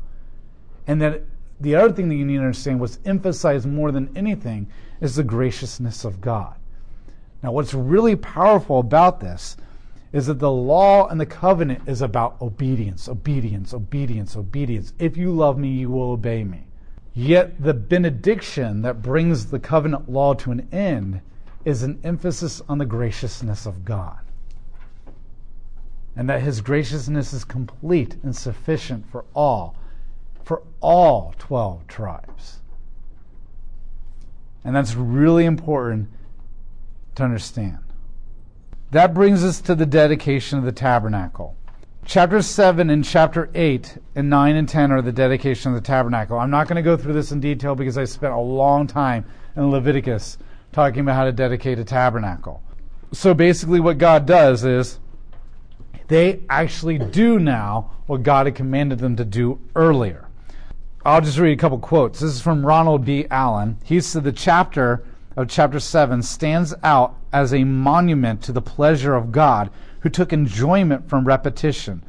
And 0.88 1.02
that 1.02 1.24
the 1.60 1.76
other 1.76 1.94
thing 1.94 2.10
that 2.10 2.16
you 2.16 2.26
need 2.26 2.38
to 2.38 2.42
understand, 2.42 2.80
what's 2.80 3.00
emphasized 3.06 3.68
more 3.68 3.92
than 3.92 4.16
anything, 4.16 4.68
is 5.02 5.16
the 5.16 5.24
graciousness 5.24 6.04
of 6.04 6.22
God. 6.22 6.56
Now, 7.42 7.52
what's 7.52 7.74
really 7.74 8.16
powerful 8.16 8.80
about 8.80 9.20
this 9.20 9.58
is 10.12 10.28
that 10.28 10.40
the 10.40 10.52
law 10.52 11.08
and 11.08 11.20
the 11.20 11.26
covenant 11.26 11.82
is 11.88 12.02
about 12.02 12.42
obedience, 12.42 13.10
obedience, 13.10 13.74
obedience, 13.74 14.36
obedience. 14.36 14.94
If 14.98 15.18
you 15.18 15.32
love 15.32 15.58
me, 15.58 15.70
you 15.70 15.90
will 15.90 16.12
obey 16.12 16.44
me. 16.44 16.66
Yet 17.14 17.62
the 17.62 17.74
benediction 17.74 18.82
that 18.82 19.02
brings 19.02 19.48
the 19.48 19.60
covenant 19.60 20.10
law 20.10 20.34
to 20.36 20.52
an 20.52 20.68
end 20.72 21.22
is 21.66 21.84
an 21.84 22.00
emphasis 22.04 22.62
on 22.68 22.78
the 22.78 22.86
graciousness 22.86 23.66
of 23.66 23.84
God. 23.86 24.20
And 26.16 26.30
that 26.30 26.42
his 26.42 26.62
graciousness 26.62 27.34
is 27.34 27.44
complete 27.44 28.16
and 28.24 28.36
sufficient 28.36 29.06
for 29.10 29.26
all, 29.34 29.76
for 30.46 30.62
all 30.80 31.34
12 31.40 31.88
tribes. 31.88 32.60
And 34.64 34.76
that's 34.76 34.96
really 34.96 35.46
important 35.46 36.10
to 37.16 37.24
understand. 37.24 37.80
That 38.92 39.14
brings 39.14 39.44
us 39.44 39.60
to 39.62 39.76
the 39.76 39.86
dedication 39.86 40.58
of 40.58 40.64
the 40.64 40.72
tabernacle. 40.72 41.58
Chapter 42.06 42.44
7 42.44 42.92
and 42.92 43.04
chapter 43.04 43.50
8 43.56 43.98
and 44.16 44.30
9 44.30 44.56
and 44.56 44.70
10 44.70 44.92
are 44.92 45.02
the 45.02 45.12
dedication 45.12 45.72
of 45.74 45.76
the 45.76 45.86
tabernacle. 45.86 46.38
I'm 46.38 46.52
not 46.52 46.68
going 46.68 46.76
to 46.76 46.84
go 46.84 46.96
through 46.96 47.14
this 47.14 47.32
in 47.32 47.40
detail 47.40 47.74
because 47.74 47.98
I 47.98 48.06
spent 48.06 48.34
a 48.34 48.40
long 48.40 48.86
time 48.86 49.26
in 49.56 49.72
Leviticus 49.72 50.38
talking 50.72 51.00
about 51.00 51.16
how 51.16 51.26
to 51.26 51.32
dedicate 51.32 51.80
a 51.80 51.84
tabernacle. 51.84 52.62
So 53.12 53.34
basically, 53.34 53.80
what 53.80 53.98
God 53.98 54.28
does 54.28 54.64
is 54.64 55.00
they 56.08 56.44
actually 56.48 57.00
do 57.00 57.40
now 57.40 57.92
what 58.06 58.22
God 58.22 58.46
had 58.46 58.54
commanded 58.54 59.00
them 59.00 59.16
to 59.16 59.26
do 59.26 59.60
earlier. 59.76 60.28
I'll 61.08 61.22
just 61.22 61.38
read 61.38 61.54
a 61.54 61.62
couple 61.62 61.78
quotes. 61.78 62.20
This 62.20 62.34
is 62.34 62.42
from 62.42 62.66
Ronald 62.66 63.06
B. 63.06 63.28
Allen. 63.30 63.78
He 63.84 64.02
said 64.02 64.24
the 64.24 64.32
chapter 64.32 65.04
of 65.38 65.48
chapter 65.48 65.80
7 65.80 66.24
stands 66.24 66.74
out 66.82 67.16
as 67.32 67.54
a 67.54 67.64
monument 67.64 68.42
to 68.42 68.52
the 68.52 68.60
pleasure 68.60 69.14
of 69.14 69.32
God 69.32 69.70
who 70.00 70.10
took 70.10 70.34
enjoyment 70.34 71.08
from 71.08 71.26
repetition. 71.26 72.02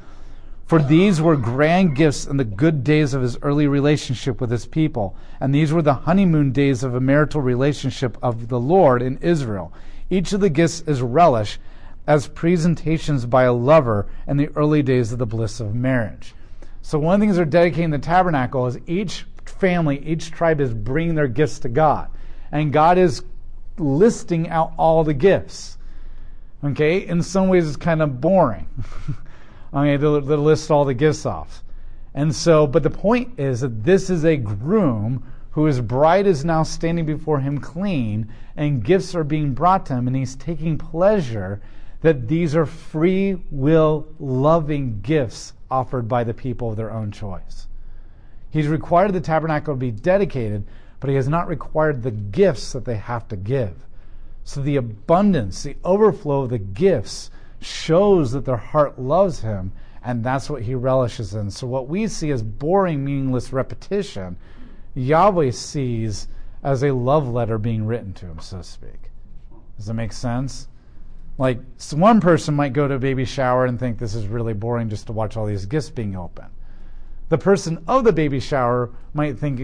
For 0.64 0.78
these 0.80 1.20
were 1.20 1.36
grand 1.36 1.94
gifts 1.94 2.26
in 2.26 2.38
the 2.38 2.44
good 2.44 2.84
days 2.84 3.12
of 3.12 3.20
his 3.20 3.36
early 3.42 3.66
relationship 3.66 4.40
with 4.40 4.50
his 4.50 4.64
people, 4.64 5.14
and 5.40 5.54
these 5.54 5.74
were 5.74 5.82
the 5.82 5.92
honeymoon 5.92 6.52
days 6.52 6.82
of 6.82 6.94
a 6.94 7.00
marital 7.00 7.42
relationship 7.42 8.16
of 8.22 8.48
the 8.48 8.58
Lord 8.58 9.02
in 9.02 9.18
Israel. 9.18 9.74
Each 10.08 10.32
of 10.32 10.40
the 10.40 10.48
gifts 10.48 10.80
is 10.86 11.02
relish 11.02 11.58
as 12.06 12.28
presentations 12.28 13.26
by 13.26 13.42
a 13.42 13.52
lover 13.52 14.06
in 14.26 14.38
the 14.38 14.48
early 14.56 14.82
days 14.82 15.12
of 15.12 15.18
the 15.18 15.26
bliss 15.26 15.60
of 15.60 15.74
marriage. 15.74 16.34
So, 16.86 17.00
one 17.00 17.14
of 17.14 17.20
the 17.20 17.26
things 17.26 17.34
they're 17.34 17.44
dedicating 17.44 17.90
the 17.90 17.98
tabernacle 17.98 18.64
is 18.68 18.78
each 18.86 19.26
family, 19.44 19.98
each 20.06 20.30
tribe 20.30 20.60
is 20.60 20.72
bringing 20.72 21.16
their 21.16 21.26
gifts 21.26 21.58
to 21.58 21.68
God 21.68 22.08
and 22.52 22.72
God 22.72 22.96
is 22.96 23.24
listing 23.76 24.48
out 24.50 24.72
all 24.78 25.02
the 25.02 25.12
gifts. 25.12 25.78
Okay, 26.62 27.04
in 27.04 27.24
some 27.24 27.48
ways 27.48 27.66
it's 27.66 27.76
kind 27.76 28.02
of 28.02 28.20
boring. 28.20 28.68
I 29.72 29.84
mean, 29.84 29.98
to, 29.98 30.20
to 30.20 30.36
list 30.36 30.70
all 30.70 30.84
the 30.84 30.94
gifts 30.94 31.26
off. 31.26 31.64
And 32.14 32.32
so, 32.32 32.68
but 32.68 32.84
the 32.84 32.90
point 32.90 33.36
is 33.36 33.62
that 33.62 33.82
this 33.82 34.08
is 34.08 34.24
a 34.24 34.36
groom 34.36 35.24
whose 35.50 35.80
bride 35.80 36.28
is 36.28 36.44
now 36.44 36.62
standing 36.62 37.04
before 37.04 37.40
him 37.40 37.58
clean, 37.58 38.32
and 38.56 38.84
gifts 38.84 39.12
are 39.16 39.24
being 39.24 39.54
brought 39.54 39.86
to 39.86 39.94
him, 39.94 40.06
and 40.06 40.14
he's 40.14 40.36
taking 40.36 40.78
pleasure 40.78 41.60
that 42.02 42.28
these 42.28 42.54
are 42.54 42.64
free 42.64 43.42
will, 43.50 44.06
loving 44.20 45.00
gifts 45.00 45.52
offered 45.70 46.08
by 46.08 46.24
the 46.24 46.34
people 46.34 46.70
of 46.70 46.76
their 46.76 46.90
own 46.90 47.10
choice. 47.10 47.66
He's 48.50 48.68
required 48.68 49.12
the 49.12 49.20
tabernacle 49.20 49.74
to 49.74 49.78
be 49.78 49.90
dedicated, 49.90 50.64
but 51.00 51.10
he 51.10 51.16
has 51.16 51.28
not 51.28 51.48
required 51.48 52.02
the 52.02 52.10
gifts 52.10 52.72
that 52.72 52.84
they 52.84 52.96
have 52.96 53.28
to 53.28 53.36
give. 53.36 53.74
So 54.44 54.62
the 54.62 54.76
abundance, 54.76 55.62
the 55.62 55.76
overflow 55.84 56.42
of 56.42 56.50
the 56.50 56.58
gifts 56.58 57.30
shows 57.60 58.32
that 58.32 58.44
their 58.44 58.56
heart 58.56 58.98
loves 58.98 59.40
him, 59.40 59.72
and 60.02 60.22
that's 60.22 60.48
what 60.48 60.62
he 60.62 60.74
relishes 60.74 61.34
in. 61.34 61.50
So 61.50 61.66
what 61.66 61.88
we 61.88 62.06
see 62.06 62.30
as 62.30 62.42
boring, 62.42 63.04
meaningless 63.04 63.52
repetition, 63.52 64.36
Yahweh 64.94 65.50
sees 65.50 66.28
as 66.62 66.82
a 66.82 66.94
love 66.94 67.28
letter 67.28 67.58
being 67.58 67.86
written 67.86 68.12
to 68.14 68.26
him, 68.26 68.38
so 68.38 68.58
to 68.58 68.62
speak. 68.62 69.10
Does 69.76 69.86
that 69.86 69.94
make 69.94 70.12
sense? 70.12 70.68
Like, 71.38 71.60
so 71.76 71.96
one 71.96 72.20
person 72.20 72.54
might 72.54 72.72
go 72.72 72.88
to 72.88 72.94
a 72.94 72.98
baby 72.98 73.24
shower 73.24 73.66
and 73.66 73.78
think 73.78 73.98
this 73.98 74.14
is 74.14 74.26
really 74.26 74.54
boring 74.54 74.88
just 74.88 75.06
to 75.08 75.12
watch 75.12 75.36
all 75.36 75.46
these 75.46 75.66
gifts 75.66 75.90
being 75.90 76.16
opened. 76.16 76.50
The 77.28 77.38
person 77.38 77.82
of 77.88 78.04
the 78.04 78.12
baby 78.12 78.40
shower 78.40 78.90
might 79.12 79.38
think 79.38 79.60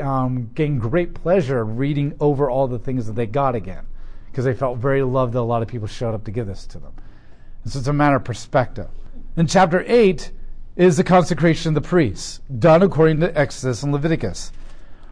um, 0.00 0.50
gain 0.54 0.78
great 0.78 1.14
pleasure 1.14 1.64
reading 1.64 2.16
over 2.20 2.48
all 2.50 2.66
the 2.66 2.78
things 2.78 3.06
that 3.06 3.12
they 3.12 3.26
got 3.26 3.54
again 3.54 3.86
because 4.30 4.44
they 4.44 4.54
felt 4.54 4.78
very 4.78 5.02
loved 5.02 5.34
that 5.34 5.40
a 5.40 5.42
lot 5.42 5.62
of 5.62 5.68
people 5.68 5.86
showed 5.86 6.14
up 6.14 6.24
to 6.24 6.30
give 6.30 6.46
this 6.46 6.66
to 6.66 6.78
them. 6.78 6.92
And 7.64 7.72
so 7.72 7.78
it's 7.78 7.88
a 7.88 7.92
matter 7.92 8.16
of 8.16 8.24
perspective. 8.24 8.88
In 9.36 9.46
chapter 9.46 9.84
8 9.86 10.32
is 10.76 10.96
the 10.96 11.04
consecration 11.04 11.76
of 11.76 11.82
the 11.82 11.88
priests, 11.88 12.40
done 12.58 12.82
according 12.82 13.20
to 13.20 13.38
Exodus 13.38 13.82
and 13.82 13.92
Leviticus. 13.92 14.52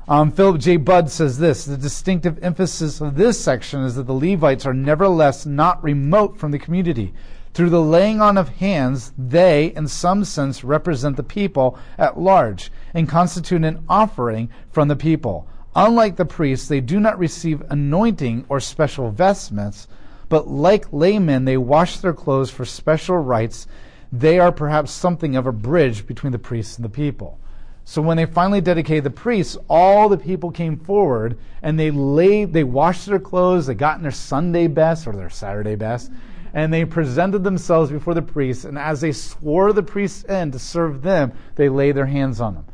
Um, 0.06 0.32
Philip 0.32 0.60
J. 0.60 0.76
Budd 0.76 1.10
says 1.10 1.38
this 1.38 1.64
The 1.64 1.78
distinctive 1.78 2.38
emphasis 2.42 3.00
of 3.00 3.16
this 3.16 3.40
section 3.40 3.84
is 3.84 3.94
that 3.94 4.06
the 4.06 4.12
Levites 4.12 4.66
are 4.66 4.74
nevertheless 4.74 5.46
not 5.46 5.82
remote 5.82 6.36
from 6.36 6.50
the 6.50 6.58
community. 6.58 7.14
Through 7.54 7.70
the 7.70 7.80
laying 7.80 8.20
on 8.20 8.36
of 8.36 8.50
hands, 8.50 9.14
they, 9.16 9.66
in 9.74 9.88
some 9.88 10.24
sense, 10.24 10.62
represent 10.62 11.16
the 11.16 11.22
people 11.22 11.78
at 11.96 12.20
large 12.20 12.70
and 12.92 13.08
constitute 13.08 13.64
an 13.64 13.82
offering 13.88 14.50
from 14.70 14.88
the 14.88 14.96
people. 14.96 15.48
Unlike 15.74 16.16
the 16.16 16.26
priests, 16.26 16.68
they 16.68 16.80
do 16.80 17.00
not 17.00 17.18
receive 17.18 17.62
anointing 17.70 18.44
or 18.50 18.60
special 18.60 19.10
vestments, 19.10 19.88
but 20.28 20.48
like 20.48 20.92
laymen, 20.92 21.46
they 21.46 21.56
wash 21.56 21.96
their 21.98 22.12
clothes 22.12 22.50
for 22.50 22.66
special 22.66 23.16
rites. 23.16 23.66
They 24.12 24.38
are 24.38 24.52
perhaps 24.52 24.92
something 24.92 25.34
of 25.34 25.46
a 25.46 25.52
bridge 25.52 26.06
between 26.06 26.32
the 26.32 26.38
priests 26.38 26.76
and 26.76 26.84
the 26.84 26.90
people. 26.90 27.38
So 27.85 28.01
when 28.01 28.16
they 28.16 28.27
finally 28.27 28.62
dedicated 28.62 29.05
the 29.05 29.11
priests, 29.11 29.59
all 29.68 30.09
the 30.09 30.16
people 30.16 30.51
came 30.51 30.79
forward 30.79 31.38
and 31.62 31.79
they 31.79 31.90
laid, 31.90 32.53
they 32.53 32.64
washed 32.64 33.07
their 33.07 33.20
clothes, 33.20 33.66
they 33.66 33.75
got 33.75 33.97
in 33.99 34.03
their 34.03 34.11
Sunday 34.11 34.66
best 34.68 35.07
or 35.07 35.12
their 35.12 35.29
Saturday 35.29 35.75
best, 35.75 36.11
and 36.55 36.73
they 36.73 36.87
presented 36.87 37.44
themselves 37.44 37.90
before 37.90 38.14
the 38.14 38.23
priests. 38.23 38.64
And 38.64 38.79
as 38.79 39.03
they 39.03 39.12
swore 39.12 39.73
the 39.73 39.83
priests 39.83 40.25
in 40.25 40.51
to 40.53 40.59
serve 40.59 41.03
them, 41.03 41.33
they 41.57 41.68
laid 41.68 41.92
their 41.92 42.07
hands 42.07 42.40
on 42.40 42.55
them. 42.55 42.64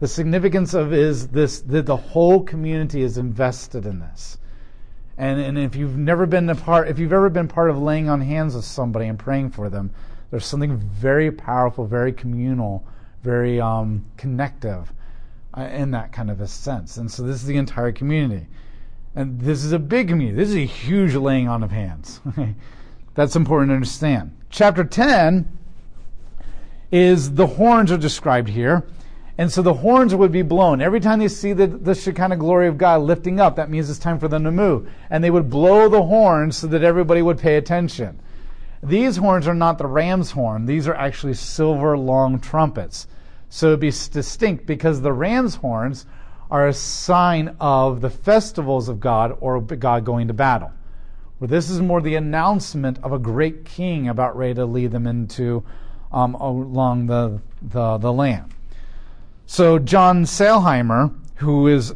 The 0.00 0.08
significance 0.08 0.74
of 0.74 0.92
is 0.92 1.28
this 1.28 1.60
that 1.60 1.86
the 1.86 1.96
whole 1.96 2.42
community 2.42 3.02
is 3.02 3.18
invested 3.18 3.86
in 3.86 4.00
this. 4.00 4.38
And, 5.16 5.40
and 5.40 5.58
if 5.58 5.76
you've 5.76 5.96
never 5.96 6.26
been 6.26 6.50
a 6.50 6.54
part, 6.54 6.88
if 6.88 6.98
you've 6.98 7.12
ever 7.12 7.30
been 7.30 7.48
part 7.48 7.70
of 7.70 7.80
laying 7.80 8.08
on 8.08 8.20
hands 8.20 8.54
with 8.54 8.64
somebody 8.64 9.06
and 9.06 9.18
praying 9.18 9.50
for 9.50 9.70
them, 9.70 9.92
there's 10.30 10.44
something 10.44 10.76
very 10.76 11.30
powerful, 11.30 11.86
very 11.86 12.12
communal 12.12 12.84
very 13.26 13.60
um, 13.60 14.06
connective 14.16 14.92
uh, 15.52 15.62
in 15.62 15.90
that 15.90 16.12
kind 16.12 16.30
of 16.30 16.40
a 16.40 16.46
sense. 16.46 16.96
And 16.96 17.10
so 17.10 17.24
this 17.24 17.36
is 17.36 17.46
the 17.46 17.56
entire 17.56 17.90
community. 17.90 18.46
And 19.16 19.40
this 19.40 19.64
is 19.64 19.72
a 19.72 19.78
big 19.80 20.08
community. 20.08 20.36
This 20.36 20.50
is 20.50 20.54
a 20.54 20.64
huge 20.64 21.14
laying 21.14 21.48
on 21.48 21.64
of 21.64 21.72
hands. 21.72 22.20
That's 23.14 23.34
important 23.34 23.70
to 23.70 23.74
understand. 23.74 24.36
Chapter 24.48 24.84
10 24.84 25.58
is 26.92 27.32
the 27.32 27.46
horns 27.46 27.90
are 27.90 27.98
described 27.98 28.48
here. 28.48 28.86
And 29.38 29.50
so 29.50 29.60
the 29.60 29.74
horns 29.74 30.14
would 30.14 30.32
be 30.32 30.42
blown. 30.42 30.80
Every 30.80 31.00
time 31.00 31.18
they 31.18 31.28
see 31.28 31.52
the, 31.52 31.66
the 31.66 31.94
Shekinah 31.94 32.36
glory 32.36 32.68
of 32.68 32.78
God 32.78 33.02
lifting 33.02 33.40
up, 33.40 33.56
that 33.56 33.70
means 33.70 33.90
it's 33.90 33.98
time 33.98 34.18
for 34.18 34.28
them 34.28 34.44
to 34.44 34.52
move. 34.52 34.88
And 35.10 35.22
they 35.22 35.30
would 35.30 35.50
blow 35.50 35.88
the 35.88 36.04
horns 36.04 36.56
so 36.56 36.68
that 36.68 36.84
everybody 36.84 37.22
would 37.22 37.38
pay 37.38 37.56
attention. 37.56 38.20
These 38.82 39.16
horns 39.16 39.48
are 39.48 39.54
not 39.54 39.78
the 39.78 39.86
ram's 39.86 40.30
horn. 40.30 40.66
These 40.66 40.86
are 40.86 40.94
actually 40.94 41.34
silver 41.34 41.98
long 41.98 42.38
trumpets. 42.38 43.08
So 43.56 43.68
it'd 43.68 43.80
be 43.80 43.88
distinct 43.88 44.66
because 44.66 45.00
the 45.00 45.14
ram's 45.14 45.54
horns 45.54 46.04
are 46.50 46.68
a 46.68 46.74
sign 46.74 47.56
of 47.58 48.02
the 48.02 48.10
festivals 48.10 48.90
of 48.90 49.00
God 49.00 49.34
or 49.40 49.62
God 49.62 50.04
going 50.04 50.28
to 50.28 50.34
battle. 50.34 50.72
Where 51.38 51.48
this 51.48 51.70
is 51.70 51.80
more 51.80 52.02
the 52.02 52.16
announcement 52.16 52.98
of 53.02 53.12
a 53.12 53.18
great 53.18 53.64
king 53.64 54.10
about 54.10 54.36
ready 54.36 54.52
to 54.52 54.66
lead 54.66 54.90
them 54.90 55.06
into 55.06 55.64
um, 56.12 56.34
along 56.34 57.06
the, 57.06 57.40
the, 57.62 57.96
the 57.96 58.12
land. 58.12 58.52
So 59.46 59.78
John 59.78 60.24
Sailhamer, 60.24 61.14
who 61.36 61.66
is 61.66 61.94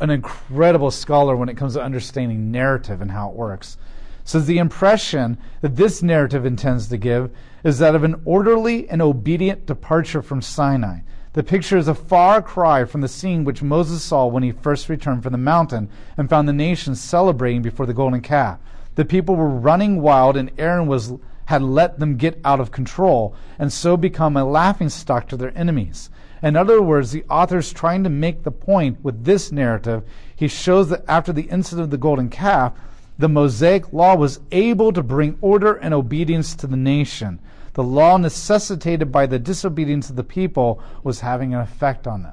an 0.00 0.10
incredible 0.10 0.90
scholar 0.90 1.36
when 1.36 1.48
it 1.48 1.56
comes 1.56 1.72
to 1.72 1.82
understanding 1.82 2.50
narrative 2.50 3.00
and 3.00 3.12
how 3.12 3.30
it 3.30 3.34
works, 3.34 3.78
says 4.24 4.44
the 4.44 4.58
impression 4.58 5.38
that 5.62 5.76
this 5.76 6.02
narrative 6.02 6.44
intends 6.44 6.88
to 6.88 6.98
give 6.98 7.30
is 7.66 7.78
that 7.80 7.96
of 7.96 8.04
an 8.04 8.14
orderly 8.24 8.88
and 8.88 9.02
obedient 9.02 9.66
departure 9.66 10.22
from 10.22 10.40
Sinai. 10.40 11.00
The 11.32 11.42
picture 11.42 11.76
is 11.76 11.88
a 11.88 11.96
far 11.96 12.40
cry 12.40 12.84
from 12.84 13.00
the 13.00 13.08
scene 13.08 13.42
which 13.42 13.60
Moses 13.60 14.04
saw 14.04 14.26
when 14.26 14.44
he 14.44 14.52
first 14.52 14.88
returned 14.88 15.24
from 15.24 15.32
the 15.32 15.38
mountain 15.38 15.90
and 16.16 16.30
found 16.30 16.48
the 16.48 16.52
nation 16.52 16.94
celebrating 16.94 17.62
before 17.62 17.84
the 17.84 17.92
golden 17.92 18.20
calf. 18.20 18.60
The 18.94 19.04
people 19.04 19.34
were 19.34 19.48
running 19.48 20.00
wild, 20.00 20.36
and 20.36 20.52
Aaron 20.58 20.86
was, 20.86 21.14
had 21.46 21.60
let 21.60 21.98
them 21.98 22.16
get 22.16 22.38
out 22.44 22.60
of 22.60 22.70
control 22.70 23.34
and 23.58 23.72
so 23.72 23.96
become 23.96 24.36
a 24.36 24.44
laughing 24.44 24.88
stock 24.88 25.26
to 25.30 25.36
their 25.36 25.52
enemies. 25.58 26.08
In 26.44 26.54
other 26.54 26.80
words, 26.80 27.10
the 27.10 27.24
author 27.28 27.58
is 27.58 27.72
trying 27.72 28.04
to 28.04 28.10
make 28.10 28.44
the 28.44 28.52
point 28.52 29.02
with 29.02 29.24
this 29.24 29.50
narrative. 29.50 30.04
He 30.36 30.46
shows 30.46 30.88
that 30.90 31.04
after 31.08 31.32
the 31.32 31.50
incident 31.50 31.86
of 31.86 31.90
the 31.90 31.98
golden 31.98 32.28
calf, 32.28 32.74
the 33.18 33.28
Mosaic 33.28 33.92
law 33.92 34.14
was 34.14 34.38
able 34.52 34.92
to 34.92 35.02
bring 35.02 35.36
order 35.40 35.72
and 35.72 35.92
obedience 35.92 36.54
to 36.54 36.68
the 36.68 36.76
nation 36.76 37.40
the 37.76 37.82
law 37.82 38.16
necessitated 38.16 39.12
by 39.12 39.26
the 39.26 39.38
disobedience 39.38 40.08
of 40.08 40.16
the 40.16 40.24
people 40.24 40.80
was 41.04 41.20
having 41.20 41.52
an 41.52 41.60
effect 41.60 42.06
on 42.06 42.22
them. 42.22 42.32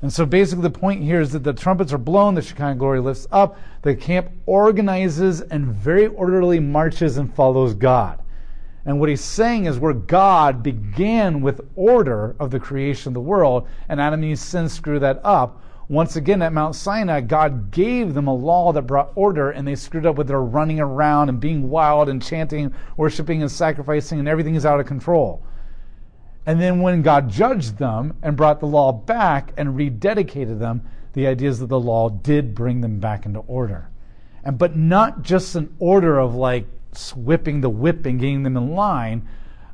And 0.00 0.10
so 0.10 0.24
basically, 0.24 0.62
the 0.62 0.70
point 0.70 1.02
here 1.02 1.20
is 1.20 1.32
that 1.32 1.44
the 1.44 1.52
trumpets 1.52 1.92
are 1.92 1.98
blown, 1.98 2.34
the 2.34 2.40
Shekinah 2.40 2.76
glory 2.76 2.98
lifts 2.98 3.26
up, 3.30 3.58
the 3.82 3.94
camp 3.94 4.30
organizes 4.46 5.42
and 5.42 5.66
very 5.66 6.06
orderly 6.06 6.60
marches 6.60 7.18
and 7.18 7.34
follows 7.34 7.74
God. 7.74 8.22
And 8.86 8.98
what 8.98 9.10
he's 9.10 9.20
saying 9.20 9.66
is 9.66 9.78
where 9.78 9.92
God 9.92 10.62
began 10.62 11.42
with 11.42 11.60
order 11.76 12.34
of 12.40 12.50
the 12.50 12.58
creation 12.58 13.10
of 13.10 13.14
the 13.14 13.20
world, 13.20 13.68
and 13.90 14.00
Adam 14.00 14.22
and 14.22 14.30
Eve's 14.30 14.40
sin 14.40 14.70
screw 14.70 14.98
that 14.98 15.20
up, 15.24 15.62
once 15.88 16.16
again 16.16 16.40
at 16.40 16.52
Mount 16.52 16.74
Sinai, 16.74 17.20
God 17.20 17.70
gave 17.70 18.14
them 18.14 18.26
a 18.26 18.34
law 18.34 18.72
that 18.72 18.82
brought 18.82 19.12
order, 19.14 19.50
and 19.50 19.68
they 19.68 19.74
screwed 19.74 20.06
up 20.06 20.16
with 20.16 20.28
their 20.28 20.40
running 20.40 20.80
around 20.80 21.28
and 21.28 21.38
being 21.38 21.68
wild 21.68 22.08
and 22.08 22.22
chanting, 22.22 22.72
worshiping, 22.96 23.42
and 23.42 23.50
sacrificing, 23.50 24.18
and 24.18 24.28
everything 24.28 24.54
is 24.54 24.64
out 24.64 24.80
of 24.80 24.86
control. 24.86 25.42
And 26.46 26.60
then 26.60 26.80
when 26.80 27.02
God 27.02 27.28
judged 27.28 27.76
them 27.76 28.16
and 28.22 28.36
brought 28.36 28.60
the 28.60 28.66
law 28.66 28.92
back 28.92 29.52
and 29.56 29.70
rededicated 29.70 30.58
them, 30.58 30.82
the 31.12 31.26
idea 31.26 31.50
is 31.50 31.58
that 31.60 31.66
the 31.66 31.80
law 31.80 32.08
did 32.08 32.54
bring 32.54 32.80
them 32.80 32.98
back 32.98 33.26
into 33.26 33.40
order. 33.40 33.88
And 34.42 34.58
but 34.58 34.76
not 34.76 35.22
just 35.22 35.54
an 35.54 35.74
order 35.78 36.18
of 36.18 36.34
like 36.34 36.66
whipping 37.14 37.60
the 37.60 37.70
whip 37.70 38.06
and 38.06 38.20
getting 38.20 38.42
them 38.42 38.56
in 38.56 38.74
line, 38.74 39.26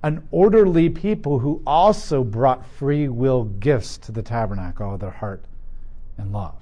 an 0.02 0.26
orderly 0.30 0.88
people 0.88 1.38
who 1.38 1.62
also 1.66 2.24
brought 2.24 2.66
free 2.66 3.08
will 3.08 3.44
gifts 3.44 3.98
to 3.98 4.12
the 4.12 4.22
tabernacle 4.22 4.94
of 4.94 5.00
their 5.00 5.10
heart 5.10 5.44
and 6.20 6.32
love. 6.32 6.54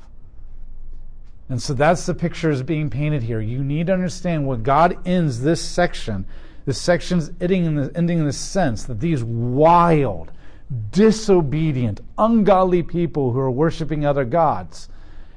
And 1.49 1.61
so 1.63 1.75
that's 1.75 2.07
the 2.07 2.15
picture 2.15 2.51
is 2.51 2.63
being 2.63 2.91
painted 2.91 3.23
here. 3.23 3.41
You 3.41 3.65
need 3.65 3.87
to 3.87 3.95
understand 3.95 4.47
what 4.47 4.63
God 4.63 4.99
ends 5.07 5.41
this 5.41 5.63
section. 5.63 6.27
This 6.67 6.81
section's 6.81 7.31
ending 7.41 7.65
in 7.65 7.75
the, 7.77 7.93
ending 7.97 8.19
in 8.19 8.27
the 8.27 8.33
sense 8.33 8.85
that 8.85 9.01
these 9.01 9.25
wild, 9.25 10.31
disobedient, 10.91 12.03
ungodly 12.19 12.83
people 12.83 13.33
who 13.33 13.39
are 13.39 13.51
worshiping 13.51 14.05
other 14.05 14.27
gods, 14.27 14.89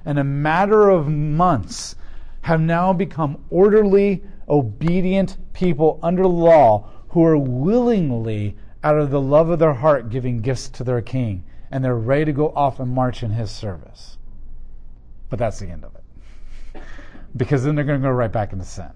in 0.05 0.17
a 0.17 0.23
matter 0.23 0.89
of 0.89 1.07
months, 1.07 1.95
have 2.41 2.59
now 2.59 2.91
become 2.91 3.41
orderly, 3.49 4.21
obedient 4.49 5.37
people 5.53 5.99
under 6.03 6.27
law 6.27 6.89
who 7.09 7.23
are 7.23 7.37
willingly, 7.37 8.55
out 8.83 8.97
of 8.97 9.11
the 9.11 9.21
love 9.21 9.49
of 9.49 9.59
their 9.59 9.73
heart, 9.73 10.09
giving 10.09 10.39
gifts 10.39 10.67
to 10.67 10.83
their 10.83 11.01
king 11.01 11.43
and 11.71 11.83
they're 11.83 11.95
ready 11.95 12.25
to 12.25 12.33
go 12.33 12.49
off 12.55 12.79
and 12.79 12.91
march 12.91 13.23
in 13.23 13.31
his 13.31 13.49
service. 13.49 14.17
But 15.29 15.39
that's 15.39 15.59
the 15.59 15.67
end 15.67 15.85
of 15.85 15.95
it. 15.95 16.81
because 17.37 17.63
then 17.63 17.75
they're 17.75 17.85
going 17.85 18.01
to 18.01 18.07
go 18.07 18.11
right 18.11 18.31
back 18.31 18.51
into 18.51 18.65
sin. 18.65 18.91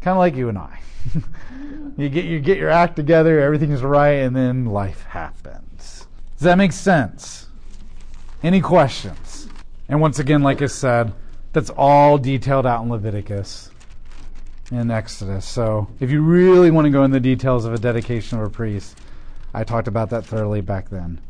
Kind 0.00 0.12
of 0.12 0.18
like 0.18 0.36
you 0.36 0.50
and 0.50 0.58
I. 0.58 0.80
you 1.96 2.08
get 2.10 2.26
you 2.26 2.40
get 2.40 2.58
your 2.58 2.68
act 2.68 2.96
together, 2.96 3.40
everything's 3.40 3.82
right, 3.82 4.20
and 4.20 4.36
then 4.36 4.66
life 4.66 5.02
happens. 5.04 6.06
Does 6.36 6.44
that 6.44 6.58
make 6.58 6.72
sense? 6.72 7.48
Any 8.42 8.60
questions? 8.60 9.48
And 9.88 10.00
once 10.00 10.18
again, 10.18 10.42
like 10.42 10.60
I 10.60 10.66
said, 10.66 11.14
that's 11.54 11.70
all 11.70 12.18
detailed 12.18 12.66
out 12.66 12.82
in 12.82 12.90
Leviticus 12.90 13.70
and 14.70 14.90
Exodus. 14.90 15.46
So 15.46 15.88
if 16.00 16.10
you 16.10 16.20
really 16.22 16.70
want 16.70 16.84
to 16.86 16.90
go 16.90 17.04
in 17.04 17.10
the 17.10 17.20
details 17.20 17.64
of 17.64 17.72
a 17.72 17.78
dedication 17.78 18.38
of 18.38 18.46
a 18.46 18.50
priest, 18.50 18.98
I 19.54 19.64
talked 19.64 19.88
about 19.88 20.10
that 20.10 20.26
thoroughly 20.26 20.60
back 20.60 20.90
then. 20.90 21.20